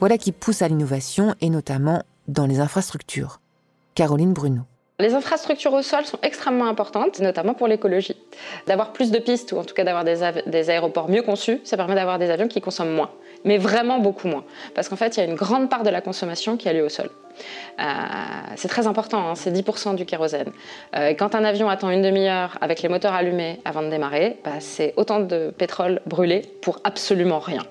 Voilà 0.00 0.18
qui 0.18 0.32
pousse 0.32 0.60
à 0.60 0.68
l'innovation 0.68 1.34
et 1.40 1.48
notamment 1.48 2.02
dans 2.28 2.44
les 2.44 2.60
infrastructures. 2.60 3.40
Caroline 3.94 4.34
Bruno. 4.34 4.62
Les 5.00 5.14
infrastructures 5.14 5.72
au 5.72 5.80
sol 5.80 6.04
sont 6.04 6.18
extrêmement 6.22 6.66
importantes, 6.66 7.20
notamment 7.20 7.54
pour 7.54 7.66
l'écologie. 7.66 8.16
D'avoir 8.66 8.92
plus 8.92 9.10
de 9.10 9.18
pistes, 9.18 9.52
ou 9.52 9.56
en 9.56 9.64
tout 9.64 9.74
cas 9.74 9.82
d'avoir 9.82 10.04
des, 10.04 10.20
des, 10.46 10.70
aéroports 10.70 11.08
mieux 11.08 11.22
conçus, 11.22 11.60
ça 11.64 11.76
permet 11.76 11.94
d'avoir 11.94 12.18
des 12.18 12.30
avions 12.30 12.48
qui 12.48 12.60
consomment 12.60 12.94
moins, 12.94 13.10
mais 13.44 13.56
vraiment 13.56 13.98
beaucoup 13.98 14.28
moins. 14.28 14.44
Parce 14.74 14.88
qu'en 14.88 14.96
fait, 14.96 15.16
il 15.16 15.20
y 15.20 15.22
a 15.22 15.26
une 15.26 15.34
grande 15.34 15.70
part 15.70 15.82
de 15.82 15.90
la 15.90 16.00
consommation 16.00 16.56
qui 16.56 16.68
a 16.68 16.72
lieu 16.72 16.84
au 16.84 16.88
sol. 16.88 17.10
Euh, 17.80 17.82
c'est 18.56 18.68
très 18.68 18.86
important, 18.86 19.30
hein, 19.30 19.34
c'est 19.34 19.50
10% 19.50 19.94
du 19.94 20.04
kérosène. 20.06 20.52
Euh, 20.96 21.14
quand 21.18 21.34
un 21.34 21.44
avion 21.44 21.68
attend 21.68 21.90
une 21.90 22.02
demi-heure 22.02 22.56
avec 22.60 22.82
les 22.82 22.88
moteurs 22.88 23.14
allumés 23.14 23.60
avant 23.64 23.82
de 23.82 23.88
démarrer, 23.88 24.38
bah, 24.44 24.60
c'est 24.60 24.94
autant 24.96 25.20
de 25.20 25.52
pétrole 25.56 26.00
brûlé 26.06 26.42
pour 26.62 26.78
absolument 26.84 27.38
rien. 27.38 27.62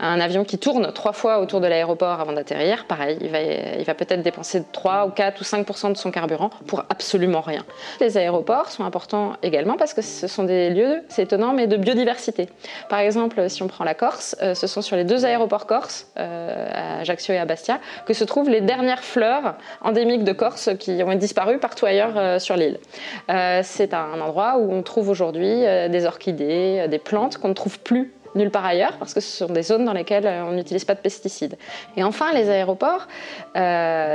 Un 0.00 0.20
avion 0.20 0.44
qui 0.44 0.58
tourne 0.58 0.92
trois 0.92 1.12
fois 1.12 1.40
autour 1.40 1.60
de 1.60 1.66
l'aéroport 1.66 2.20
avant 2.20 2.32
d'atterrir, 2.32 2.86
pareil, 2.86 3.18
il 3.20 3.84
va, 3.84 3.94
peut-être 3.94 4.22
dépenser 4.22 4.62
3 4.72 5.06
ou 5.06 5.10
4 5.10 5.40
ou 5.40 5.44
5% 5.44 5.92
de 5.92 5.96
son 5.96 6.10
carburant 6.10 6.50
pour 6.66 6.84
absolument 6.88 7.40
rien. 7.40 7.64
Les 8.00 8.16
aéroports 8.16 8.70
sont 8.70 8.84
importants 8.84 9.32
également 9.42 9.76
parce 9.76 9.94
que 9.94 10.02
ce 10.02 10.26
sont 10.26 10.44
des 10.44 10.70
lieux, 10.70 11.02
c'est 11.08 11.22
étonnant, 11.22 11.52
mais 11.52 11.66
de 11.66 11.76
biodiversité. 11.76 12.48
Par 12.88 13.00
exemple, 13.00 13.48
si 13.48 13.62
on 13.62 13.68
prend 13.68 13.84
la 13.84 13.94
Corse, 13.94 14.36
euh, 14.42 14.54
ce 14.54 14.66
sont 14.66 14.82
sur 14.82 14.96
les 14.96 15.04
deux 15.04 15.24
aéroports 15.24 15.66
corse, 15.66 16.06
à 16.16 17.00
Ajaccio 17.00 17.34
et 17.34 17.38
à 17.38 17.44
Bastia, 17.44 17.80
que 18.06 18.14
se 18.14 18.24
trouvent 18.24 18.48
les 18.48 18.60
dernières 18.60 19.02
fleurs 19.06 19.54
endémiques 19.80 20.24
de 20.24 20.32
Corse 20.32 20.70
qui 20.78 21.02
ont 21.02 21.14
disparu 21.14 21.58
partout 21.58 21.86
ailleurs 21.86 22.16
euh, 22.16 22.38
sur 22.38 22.56
l'île. 22.56 22.78
Euh, 23.30 23.60
c'est 23.62 23.94
un 23.94 24.20
endroit 24.20 24.58
où 24.58 24.72
on 24.72 24.82
trouve 24.82 25.08
aujourd'hui 25.08 25.64
euh, 25.64 25.88
des 25.88 26.04
orchidées, 26.04 26.86
des 26.88 26.98
plantes 26.98 27.38
qu'on 27.38 27.48
ne 27.48 27.54
trouve 27.54 27.78
plus 27.80 28.12
nulle 28.36 28.50
part 28.50 28.64
ailleurs, 28.64 28.96
parce 28.98 29.14
que 29.14 29.20
ce 29.20 29.44
sont 29.44 29.52
des 29.52 29.62
zones 29.62 29.84
dans 29.84 29.92
lesquelles 29.92 30.26
on 30.46 30.52
n'utilise 30.52 30.84
pas 30.84 30.94
de 30.94 31.00
pesticides. 31.00 31.56
Et 31.96 32.04
enfin, 32.04 32.32
les 32.32 32.48
aéroports, 32.50 33.08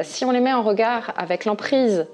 si 0.04 0.26
on 0.26 0.32
les 0.32 0.40
met 0.40 0.54
en 0.54 0.62
regard 0.62 1.14
avec 1.18 1.46
l'emprise 1.46 2.08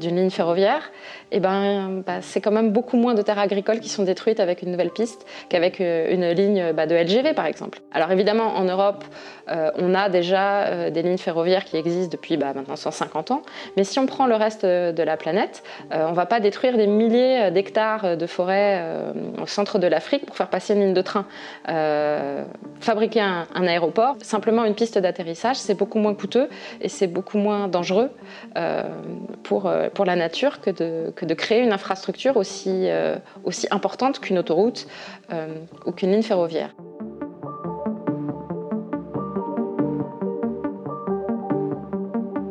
d'une 0.00 0.16
ligne 0.16 0.30
ferroviaire, 0.30 0.90
eh 1.32 1.40
ben, 1.40 2.02
bah, 2.06 2.20
c'est 2.20 2.40
quand 2.40 2.52
même 2.52 2.70
beaucoup 2.70 2.96
moins 2.96 3.14
de 3.14 3.22
terres 3.22 3.38
agricoles 3.38 3.80
qui 3.80 3.88
sont 3.88 4.04
détruites 4.04 4.38
avec 4.38 4.62
une 4.62 4.70
nouvelle 4.70 4.90
piste 4.90 5.26
qu'avec 5.48 5.80
euh, 5.80 6.12
une 6.12 6.30
ligne 6.30 6.72
bah, 6.72 6.86
de 6.86 6.94
LGV, 6.94 7.34
par 7.34 7.46
exemple. 7.46 7.80
Alors 7.92 8.12
évidemment, 8.12 8.56
en 8.56 8.64
Europe, 8.64 9.04
euh, 9.48 9.70
on 9.76 9.94
a 9.94 10.08
déjà 10.08 10.66
euh, 10.66 10.90
des 10.90 11.02
lignes 11.02 11.18
ferroviaires 11.18 11.64
qui 11.64 11.76
existent 11.76 12.10
depuis 12.12 12.36
bah, 12.36 12.52
maintenant 12.54 12.76
150 12.76 13.32
ans, 13.32 13.42
mais 13.76 13.82
si 13.82 13.98
on 13.98 14.06
prend 14.06 14.26
le 14.26 14.36
reste 14.36 14.64
de 14.64 15.02
la 15.02 15.16
planète, 15.16 15.62
on 15.90 16.10
ne 16.10 16.14
va 16.14 16.26
pas 16.26 16.40
détruire 16.40 16.76
des 16.76 16.86
milliers 16.86 17.50
d'hectares 17.50 18.16
de 18.16 18.26
forêt 18.26 18.82
au 19.40 19.46
centre 19.46 19.78
de 19.78 19.86
l'Afrique 19.86 20.26
pour 20.26 20.36
faire 20.36 20.48
passer 20.48 20.74
une 20.74 20.80
ligne 20.80 20.94
de 20.94 21.02
train. 21.02 21.15
Fabriquer 22.80 23.20
un, 23.20 23.66
aéroport, 23.66 24.16
simplement 24.22 24.64
une 24.64 24.74
piste 24.74 24.98
d'atterrissage, 24.98 25.56
c'est 25.56 25.74
beaucoup 25.74 25.98
moins 25.98 26.14
coûteux 26.14 26.48
et 26.80 26.88
c'est 26.88 27.06
beaucoup 27.06 27.38
moins 27.38 27.68
dangereux 27.68 28.10
pour, 29.42 29.70
pour 29.94 30.04
la 30.04 30.16
nature 30.16 30.60
que 30.60 30.70
de 30.70 31.34
créer 31.34 31.62
une 31.62 31.72
infrastructure 31.72 32.36
aussi, 32.36 32.88
euh, 32.88 33.16
importante 33.70 34.20
qu'une 34.20 34.38
autoroute 34.38 34.86
euh, 35.32 35.64
ou 35.84 35.92
qu'une 35.92 36.12
ligne 36.12 36.22
ferroviaire. 36.22 36.74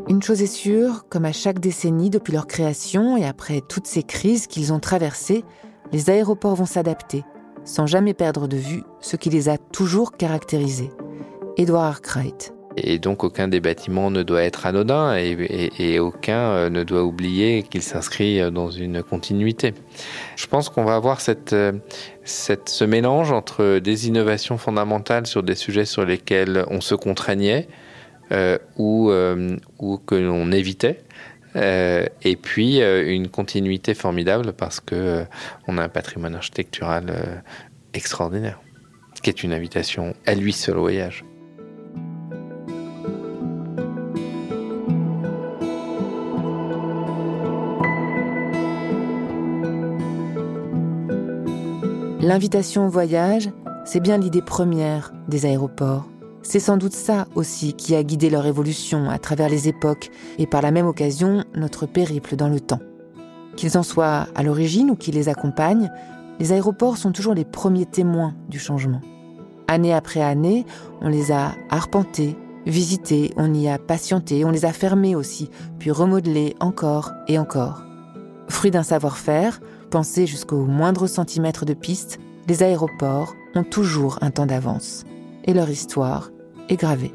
Une 0.07 0.21
chose 0.21 0.41
est 0.41 0.47
sûre, 0.47 1.05
comme 1.09 1.25
à 1.25 1.33
chaque 1.33 1.59
décennie 1.59 2.09
depuis 2.09 2.31
leur 2.31 2.47
création 2.47 3.17
et 3.17 3.25
après 3.25 3.61
toutes 3.67 3.87
ces 3.87 4.03
crises 4.03 4.47
qu'ils 4.47 4.71
ont 4.71 4.79
traversées, 4.79 5.43
les 5.91 6.09
aéroports 6.09 6.55
vont 6.55 6.65
s'adapter, 6.65 7.23
sans 7.65 7.87
jamais 7.87 8.13
perdre 8.13 8.47
de 8.47 8.57
vue 8.57 8.83
ce 9.01 9.17
qui 9.17 9.29
les 9.29 9.49
a 9.49 9.57
toujours 9.57 10.15
caractérisés. 10.15 10.91
Edouard 11.57 11.85
Arkwright. 11.85 12.55
Et 12.77 12.99
donc 12.99 13.23
aucun 13.23 13.47
des 13.47 13.61
bâtiments 13.61 14.11
ne 14.11 14.21
doit 14.21 14.43
être 14.43 14.65
anodin 14.65 15.15
et, 15.15 15.99
aucun 15.99 16.39
euh, 16.39 16.69
ne 16.69 16.83
doit 16.83 17.03
oublier 17.03 17.63
qu'il 17.63 17.81
s'inscrit 17.81 18.41
euh, 18.41 18.51
dans 18.51 18.69
une 18.69 19.01
continuité. 19.01 19.73
Je 20.35 20.47
pense 20.47 20.67
qu'on 20.69 20.83
va 20.83 20.95
avoir 20.95 21.19
euh, 21.53 21.71
cette, 22.23 22.69
ce 22.69 22.83
mélange 22.83 23.31
entre 23.31 23.79
des 23.79 24.07
innovations 24.07 24.57
fondamentales 24.57 25.25
sur 25.25 25.41
des 25.41 25.55
sujets 25.55 25.85
sur 25.85 26.05
lesquels 26.05 26.65
on 26.69 26.81
se 26.81 26.95
contraignait 26.95 27.67
ou, 28.77 29.11
ou 29.79 29.97
que 29.99 30.15
l'on 30.15 30.51
évitait. 30.51 31.03
Et 31.55 32.35
puis 32.35 32.81
une 32.81 33.29
continuité 33.29 33.93
formidable 33.93 34.53
parce 34.53 34.79
que 34.79 35.25
on 35.67 35.77
a 35.77 35.83
un 35.83 35.89
patrimoine 35.89 36.35
architectural 36.35 37.43
extraordinaire, 37.93 38.59
qui 39.21 39.29
est 39.29 39.43
une 39.43 39.53
invitation 39.53 40.13
à 40.25 40.35
lui 40.35 40.53
seul 40.53 40.77
au 40.77 40.81
voyage. 40.81 41.23
L'invitation 52.25 52.87
au 52.87 52.89
voyage, 52.89 53.51
c'est 53.85 53.99
bien 53.99 54.17
l'idée 54.17 54.41
première 54.41 55.13
des 55.27 55.45
aéroports. 55.45 56.07
C'est 56.47 56.59
sans 56.59 56.77
doute 56.77 56.93
ça 56.93 57.25
aussi 57.33 57.73
qui 57.73 57.95
a 57.95 58.03
guidé 58.03 58.29
leur 58.29 58.45
évolution 58.45 59.09
à 59.09 59.17
travers 59.17 59.49
les 59.49 59.67
époques 59.67 60.11
et 60.37 60.45
par 60.45 60.61
la 60.61 60.69
même 60.69 60.85
occasion 60.85 61.43
notre 61.55 61.87
périple 61.87 62.35
dans 62.35 62.49
le 62.49 62.59
temps. 62.59 62.79
Qu'ils 63.57 63.79
en 63.79 63.83
soient 63.83 64.27
à 64.35 64.43
l'origine 64.43 64.91
ou 64.91 64.95
qu'ils 64.95 65.15
les 65.15 65.27
accompagnent, 65.27 65.91
les 66.39 66.51
aéroports 66.51 66.97
sont 66.97 67.11
toujours 67.11 67.33
les 67.33 67.45
premiers 67.45 67.87
témoins 67.87 68.35
du 68.47 68.59
changement. 68.59 69.01
Année 69.67 69.91
après 69.91 70.21
année, 70.21 70.67
on 71.01 71.07
les 71.07 71.31
a 71.31 71.53
arpentés, 71.71 72.37
visités, 72.67 73.33
on 73.37 73.51
y 73.51 73.67
a 73.67 73.79
patienté, 73.79 74.45
on 74.45 74.51
les 74.51 74.65
a 74.65 74.71
fermés 74.71 75.15
aussi, 75.15 75.49
puis 75.79 75.89
remodelés 75.89 76.55
encore 76.59 77.11
et 77.27 77.39
encore. 77.39 77.83
Fruit 78.49 78.69
d'un 78.69 78.83
savoir-faire, 78.83 79.61
pensé 79.89 80.27
jusqu'au 80.27 80.63
moindre 80.65 81.07
centimètre 81.07 81.65
de 81.65 81.73
piste, 81.73 82.19
les 82.47 82.61
aéroports 82.61 83.33
ont 83.55 83.63
toujours 83.63 84.19
un 84.21 84.29
temps 84.29 84.45
d'avance. 84.45 85.05
Et 85.45 85.53
leur 85.53 85.69
histoire 85.69 86.29
est 86.69 86.77
gravée. 86.77 87.13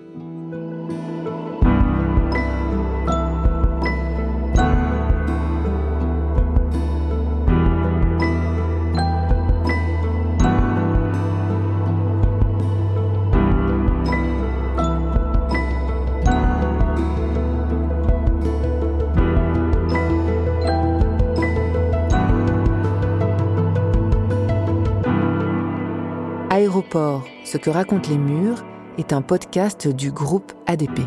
Aéroport, 26.52 27.24
ce 27.44 27.56
que 27.56 27.70
racontent 27.70 28.10
les 28.10 28.18
murs 28.18 28.64
est 28.98 29.12
un 29.12 29.22
podcast 29.22 29.88
du 29.88 30.12
groupe 30.12 30.52
ADP. 30.66 31.00